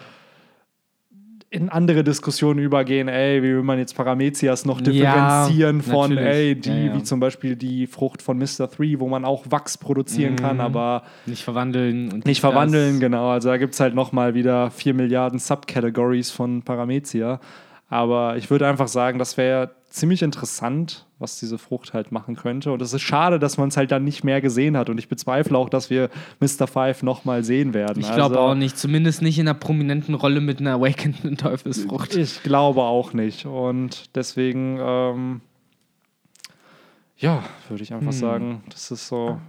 in 1.56 1.70
andere 1.70 2.04
Diskussionen 2.04 2.60
übergehen, 2.60 3.08
ey, 3.08 3.41
wie 3.41 3.48
will 3.56 3.63
man 3.63 3.80
jetzt 3.80 3.96
Paramezias 3.96 4.65
noch 4.65 4.80
Ja, 4.82 4.84
differenzieren 4.91 5.82
von, 5.82 6.12
natürlich. 6.13 6.34
ey, 6.36 6.56
die, 6.56 6.70
Ja, 6.70 6.76
ja. 6.76 6.96
wie 6.96 7.04
zum 7.04 7.20
Beispiel 7.20 7.56
die 7.56 7.88
Frucht 7.88 8.22
von 8.22 8.38
Mr. 8.38 8.68
3, 8.68 9.00
wo 9.00 9.08
man 9.08 9.24
auch 9.26 9.46
Wachs 9.50 9.78
produzieren 9.78 10.34
Mhm. 10.34 10.38
kann, 10.38 10.60
aber 10.62 11.04
Nicht 11.26 11.44
verwandeln 11.44 12.12
und 12.12 12.26
nicht 12.26 12.44
das. 12.44 12.52
verwandeln, 12.52 13.00
genau. 13.00 13.30
Also 13.30 13.50
da 13.50 13.58
gibt 13.58 13.74
es 13.74 13.80
halt 13.80 13.96
nochmal 13.96 14.34
wieder 14.36 14.70
4 14.70 14.94
Milliarden 14.94 15.39
Subcategories 15.39 16.30
von 16.32 16.62
Paramezia. 16.62 17.39
Aber 17.88 18.36
ich 18.38 18.50
würde 18.50 18.68
einfach 18.68 18.88
sagen, 18.88 19.20
das 19.20 19.38
wäre 19.38 19.72
ziemlich 19.95 20.21
interessant, 20.21 21.05
was 21.19 21.39
diese 21.39 21.58
Frucht 21.58 21.93
halt 21.93 22.12
machen 22.12 22.36
könnte. 22.36 22.71
Und 22.71 22.81
es 22.81 22.93
ist 22.93 23.01
schade, 23.01 23.39
dass 23.39 23.58
man 23.58 23.69
es 23.69 23.77
halt 23.77 23.91
dann 23.91 24.03
nicht 24.03 24.23
mehr 24.23 24.41
gesehen 24.41 24.77
hat. 24.77 24.89
Und 24.89 24.97
ich 24.97 25.08
bezweifle 25.08 25.58
auch, 25.58 25.69
dass 25.69 25.89
wir 25.89 26.10
Mr. 26.39 26.67
Five 26.67 27.03
nochmal 27.03 27.43
sehen 27.43 27.73
werden. 27.73 28.01
Ich 28.01 28.12
glaube 28.13 28.38
also, 28.38 28.51
auch 28.51 28.55
nicht, 28.55 28.77
zumindest 28.77 29.21
nicht 29.21 29.39
in 29.39 29.47
einer 29.47 29.58
prominenten 29.58 30.13
Rolle 30.13 30.41
mit 30.41 30.60
einer 30.60 30.73
awakeneden 30.73 31.38
Teufelsfrucht. 31.38 32.15
Ich 32.15 32.43
glaube 32.43 32.81
auch 32.81 33.13
nicht. 33.13 33.45
Und 33.45 34.15
deswegen, 34.15 34.77
ähm, 34.81 35.41
ja, 37.17 37.43
würde 37.69 37.84
ich 37.84 37.93
einfach 37.93 38.13
sagen, 38.13 38.63
das 38.69 38.91
ist 38.91 39.08
so 39.08 39.39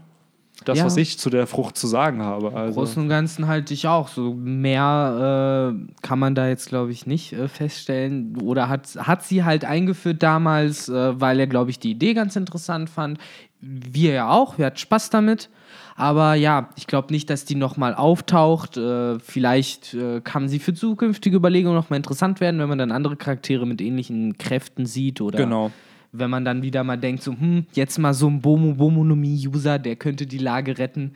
das, 0.65 0.79
Ja. 0.79 0.85
was 0.87 0.97
ich 0.97 1.19
zu 1.19 1.31
der 1.31 1.47
Frucht 1.47 1.77
zu 1.77 1.87
sagen 1.87 2.23
habe. 2.23 2.49
Im 2.49 2.57
Also, 2.57 2.81
Großen 2.81 3.03
und 3.03 3.09
Ganzen 3.09 3.47
halte 3.47 3.75
ich 3.75 3.87
auch. 3.87 4.09
So 4.09 4.35
mehr 4.35 5.75
äh, 5.77 5.93
kann 6.03 6.19
man 6.19 6.35
da 6.35 6.49
jetzt, 6.49 6.69
glaube 6.69 6.91
ich, 6.93 7.07
nicht 7.07 7.33
äh, 7.33 7.49
feststellen. 7.49 8.37
Oder 8.41 8.69
hat, 8.69 8.89
hat 8.99 9.23
sie 9.23 9.45
halt 9.45 9.65
eingeführt 9.65 10.23
damals, 10.23 10.89
äh, 10.89 11.21
weil 11.21 11.39
er, 11.41 11.47
glaube 11.47 11.71
ich, 11.71 11.79
die 11.79 11.91
Idee 11.91 12.15
ganz 12.15 12.37
interessant 12.37 12.91
fand. 12.91 13.19
Wir 13.61 14.13
ja 14.13 14.31
auch, 14.31 14.59
wir 14.59 14.67
hatten 14.67 14.77
Spaß 14.79 15.11
damit. 15.11 15.51
Aber 15.99 16.35
ja, 16.35 16.69
ich 16.77 16.87
glaube 16.87 17.13
nicht, 17.13 17.31
dass 17.31 17.47
die 17.47 17.55
nochmal 17.55 17.95
auftaucht. 17.95 18.77
Äh, 18.77 19.19
vielleicht 19.19 19.95
äh, 19.95 20.21
kann 20.21 20.49
sie 20.49 20.59
für 20.59 20.75
zukünftige 20.75 21.37
Überlegungen 21.37 21.75
nochmal 21.77 21.97
interessant 21.97 22.41
werden, 22.41 22.61
wenn 22.61 22.69
man 22.69 22.79
dann 22.79 22.93
andere 22.93 23.17
Charaktere 23.17 23.67
mit 23.67 23.81
ähnlichen 23.81 24.37
Kräften 24.37 24.85
sieht 24.85 25.21
oder 25.23 25.39
Genau. 25.39 25.71
Wenn 26.19 26.31
man 26.31 26.45
dann 26.45 26.63
wieder 26.63 26.85
mal 26.85 26.97
denkt, 26.97 27.23
so, 27.23 27.33
hm, 27.33 27.67
jetzt 27.73 27.99
mal 27.99 28.15
so 28.15 28.29
ein 28.29 28.41
Bomo 28.41 28.75
Bomonomie-User, 28.75 29.79
der 29.79 29.97
könnte 29.97 30.27
die 30.27 30.39
Lage 30.39 30.79
retten. 30.79 31.13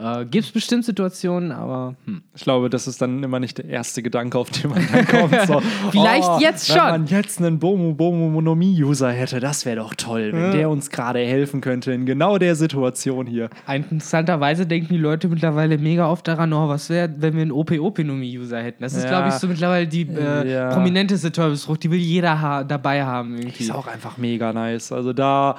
Äh, 0.00 0.24
Gibt 0.26 0.46
es 0.46 0.52
bestimmt 0.52 0.84
Situationen, 0.84 1.52
aber 1.52 1.94
hm. 2.06 2.22
Ich 2.34 2.42
glaube, 2.42 2.70
das 2.70 2.86
ist 2.86 3.02
dann 3.02 3.22
immer 3.22 3.38
nicht 3.40 3.58
der 3.58 3.66
erste 3.66 4.02
Gedanke, 4.02 4.38
auf 4.38 4.50
den 4.50 4.70
man 4.70 4.86
dann 4.90 5.06
kommt. 5.06 5.34
So, 5.46 5.60
Vielleicht 5.90 6.40
jetzt 6.40 6.70
Wenn 6.70 6.76
schon. 6.78 6.88
man 6.88 7.06
jetzt 7.06 7.38
einen 7.40 7.58
Bomo 7.58 7.92
Bomo 7.92 8.30
Monomie-User 8.30 9.10
hätte, 9.10 9.40
das 9.40 9.66
wäre 9.66 9.76
doch 9.76 9.94
toll, 9.94 10.30
wenn 10.32 10.52
der 10.52 10.70
uns 10.70 10.90
gerade 10.90 11.18
helfen 11.20 11.60
könnte 11.60 11.92
in 11.92 12.06
genau 12.06 12.38
der 12.38 12.54
Situation 12.56 13.26
hier. 13.26 13.50
interessanterweise 13.68 14.66
denken 14.66 14.88
die 14.94 14.98
Leute 14.98 15.28
mittlerweile 15.28 15.76
mega 15.78 16.08
oft 16.08 16.26
daran, 16.26 16.52
oh, 16.52 16.68
was 16.68 16.88
wäre, 16.88 17.12
wenn 17.18 17.34
wir 17.34 17.42
einen 17.42 17.52
OP-Opinomie-User 17.52 18.58
hätten. 18.62 18.82
Das 18.82 18.94
ist, 18.94 19.02
Ja. 19.04 19.08
glaube 19.10 19.28
ich, 19.28 19.34
so 19.34 19.46
mittlerweile 19.48 19.86
die 19.86 20.02
äh, 20.08 20.50
Ja. 20.52 20.70
prominenteste 20.72 21.32
Teufelsfrucht, 21.32 21.82
die 21.82 21.90
will 21.90 21.98
jeder 21.98 22.40
ha 22.40 22.64
dabei 22.64 23.04
haben 23.04 23.36
irgendwie. 23.36 23.64
Ist 23.64 23.74
auch 23.74 23.86
einfach 23.86 24.16
mega 24.16 24.52
nice. 24.52 24.92
Also 24.92 25.12
da, 25.12 25.56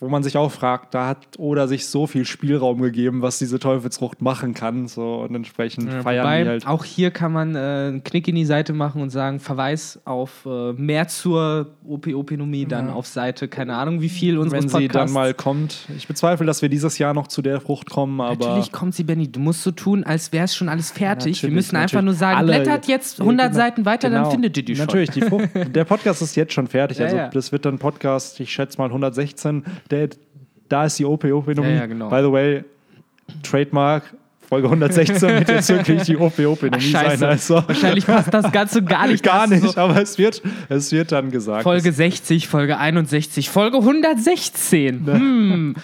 wo 0.00 0.08
man 0.08 0.22
sich 0.22 0.36
auch 0.36 0.50
fragt, 0.50 0.94
da 0.94 1.08
hat 1.08 1.18
Oda 1.38 1.66
sich 1.68 1.86
so 1.86 2.06
viel 2.06 2.24
Spielraum 2.24 2.80
gegeben, 2.80 3.20
was 3.22 3.41
diese 3.42 3.58
Teufelsfrucht 3.58 4.22
machen 4.22 4.54
kann. 4.54 4.86
So, 4.88 5.16
und 5.16 5.34
entsprechend 5.34 5.92
Ja, 5.92 6.02
feiern 6.02 6.24
wobei, 6.24 6.42
die 6.44 6.48
halt. 6.48 6.66
Auch 6.66 6.84
hier 6.84 7.10
kann 7.10 7.32
man 7.32 7.54
äh, 7.54 7.58
einen 7.58 8.04
Knick 8.04 8.28
in 8.28 8.34
die 8.36 8.44
Seite 8.44 8.72
machen 8.72 9.02
und 9.02 9.10
sagen, 9.10 9.40
Verweis 9.40 10.00
auf 10.04 10.46
äh, 10.46 10.72
mehr 10.72 11.08
zur 11.08 11.66
OP-Opinomie, 11.86 12.66
dann 12.66 12.88
auf 12.88 13.06
Seite, 13.06 13.48
keine 13.48 13.76
Ahnung 13.76 14.00
wie 14.00 14.08
viel 14.08 14.38
unseres 14.38 14.62
wenn 14.72 14.80
sie 14.80 14.88
dann 14.88 15.12
mal 15.12 15.34
kommt. 15.34 15.86
Ich 15.96 16.08
bezweifle, 16.08 16.46
dass 16.46 16.62
wir 16.62 16.68
dieses 16.68 16.98
Jahr 16.98 17.12
noch 17.14 17.26
zu 17.26 17.42
der 17.42 17.60
Frucht 17.60 17.90
kommen, 17.90 18.20
aber 18.20 18.46
Natürlich 18.46 18.72
kommt 18.72 18.94
sie, 18.94 19.04
Benny. 19.04 19.30
Du 19.30 19.40
musst 19.40 19.62
so 19.62 19.70
tun, 19.72 20.04
als 20.04 20.32
wäre 20.32 20.44
es 20.44 20.54
schon 20.54 20.68
alles 20.68 20.90
fertig. 20.90 21.42
Wir 21.42 21.48
Natürlich, 21.48 21.54
müssen 21.54 21.76
einfach 21.76 22.02
nur 22.02 22.14
sagen, 22.14 22.38
Alle- 22.38 22.52
blättert 22.54 22.86
jetzt 22.86 23.20
100 23.20 23.48
Genau. 23.52 23.56
Seiten 23.64 23.84
weiter, 23.84 24.08
dann 24.08 24.20
Genau. 24.22 24.30
findet 24.30 24.56
ihr 24.56 24.64
die 24.64 24.76
schon. 24.76 24.86
Natürlich, 24.86 25.10
die 25.10 25.22
Frucht, 25.22 25.48
der 25.74 25.84
Podcast 25.84 26.22
ist 26.22 26.36
jetzt 26.36 26.52
schon 26.52 26.66
fertig. 26.68 26.98
Ja, 26.98 27.04
also 27.06 27.16
ja. 27.16 27.28
das 27.28 27.50
wird 27.52 27.64
dann 27.64 27.78
Podcast, 27.78 28.38
ich 28.40 28.52
schätze 28.52 28.78
mal 28.78 28.86
116. 28.86 29.64
Der, 29.90 30.08
da 30.68 30.84
ist 30.86 30.98
die 30.98 31.04
OP-Opinomie. 31.04 31.68
Ja, 31.68 31.74
ja, 31.74 31.86
genau. 31.86 32.08
By 32.08 32.20
the 32.22 32.32
way, 32.32 32.64
Trademark. 33.42 34.14
Folge 34.52 34.66
116 34.66 35.20
wird 35.22 35.48
jetzt 35.48 35.68
wirklich 35.70 36.02
die 36.02 36.16
OP-Opinomie 36.18 36.90
sein. 36.90 37.22
Also. 37.22 37.66
Wahrscheinlich 37.66 38.04
passt 38.04 38.34
das 38.34 38.52
Ganze 38.52 38.82
gar 38.82 39.06
nicht. 39.06 39.22
Gar 39.24 39.46
nicht, 39.46 39.62
so 39.62 39.80
aber 39.80 39.96
es 40.02 40.18
wird, 40.18 40.42
es 40.68 40.92
wird 40.92 41.10
dann 41.10 41.30
gesagt. 41.30 41.62
Folge 41.62 41.90
60, 41.90 42.48
Folge 42.48 42.76
61, 42.76 43.48
Folge 43.48 43.78
116. 43.78 45.06
Hm. 45.06 45.74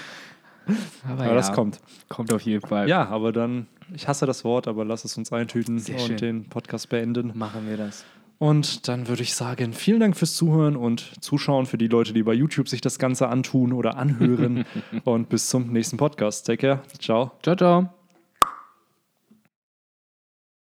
Aber, 1.02 1.12
aber 1.12 1.26
ja, 1.26 1.34
das 1.34 1.52
kommt. 1.52 1.80
kommt 2.10 2.30
auf 2.30 2.42
jeden 2.42 2.66
Fall. 2.66 2.90
Ja, 2.90 3.08
aber 3.08 3.32
dann, 3.32 3.68
ich 3.94 4.06
hasse 4.06 4.26
das 4.26 4.44
Wort, 4.44 4.68
aber 4.68 4.84
lass 4.84 5.02
es 5.06 5.16
uns 5.16 5.32
eintüten 5.32 5.78
Sehr 5.78 5.94
und 5.94 6.06
schön. 6.06 6.16
den 6.18 6.44
Podcast 6.44 6.90
beenden. 6.90 7.32
Machen 7.34 7.66
wir 7.66 7.78
das. 7.78 8.04
Und 8.38 8.86
dann 8.86 9.08
würde 9.08 9.22
ich 9.22 9.34
sagen, 9.34 9.72
vielen 9.72 9.98
Dank 9.98 10.16
fürs 10.16 10.34
Zuhören 10.34 10.76
und 10.76 11.12
Zuschauen 11.20 11.66
für 11.66 11.78
die 11.78 11.88
Leute, 11.88 12.12
die 12.12 12.22
bei 12.22 12.34
YouTube 12.34 12.68
sich 12.68 12.80
das 12.80 12.98
Ganze 12.98 13.28
antun 13.28 13.72
oder 13.72 13.96
anhören. 13.96 14.64
und 15.04 15.28
bis 15.28 15.48
zum 15.48 15.72
nächsten 15.72 15.96
Podcast. 15.96 16.46
Take 16.46 16.58
care. 16.58 16.82
Ciao. 17.00 17.32
Ciao, 17.42 17.56
ciao. 17.56 17.97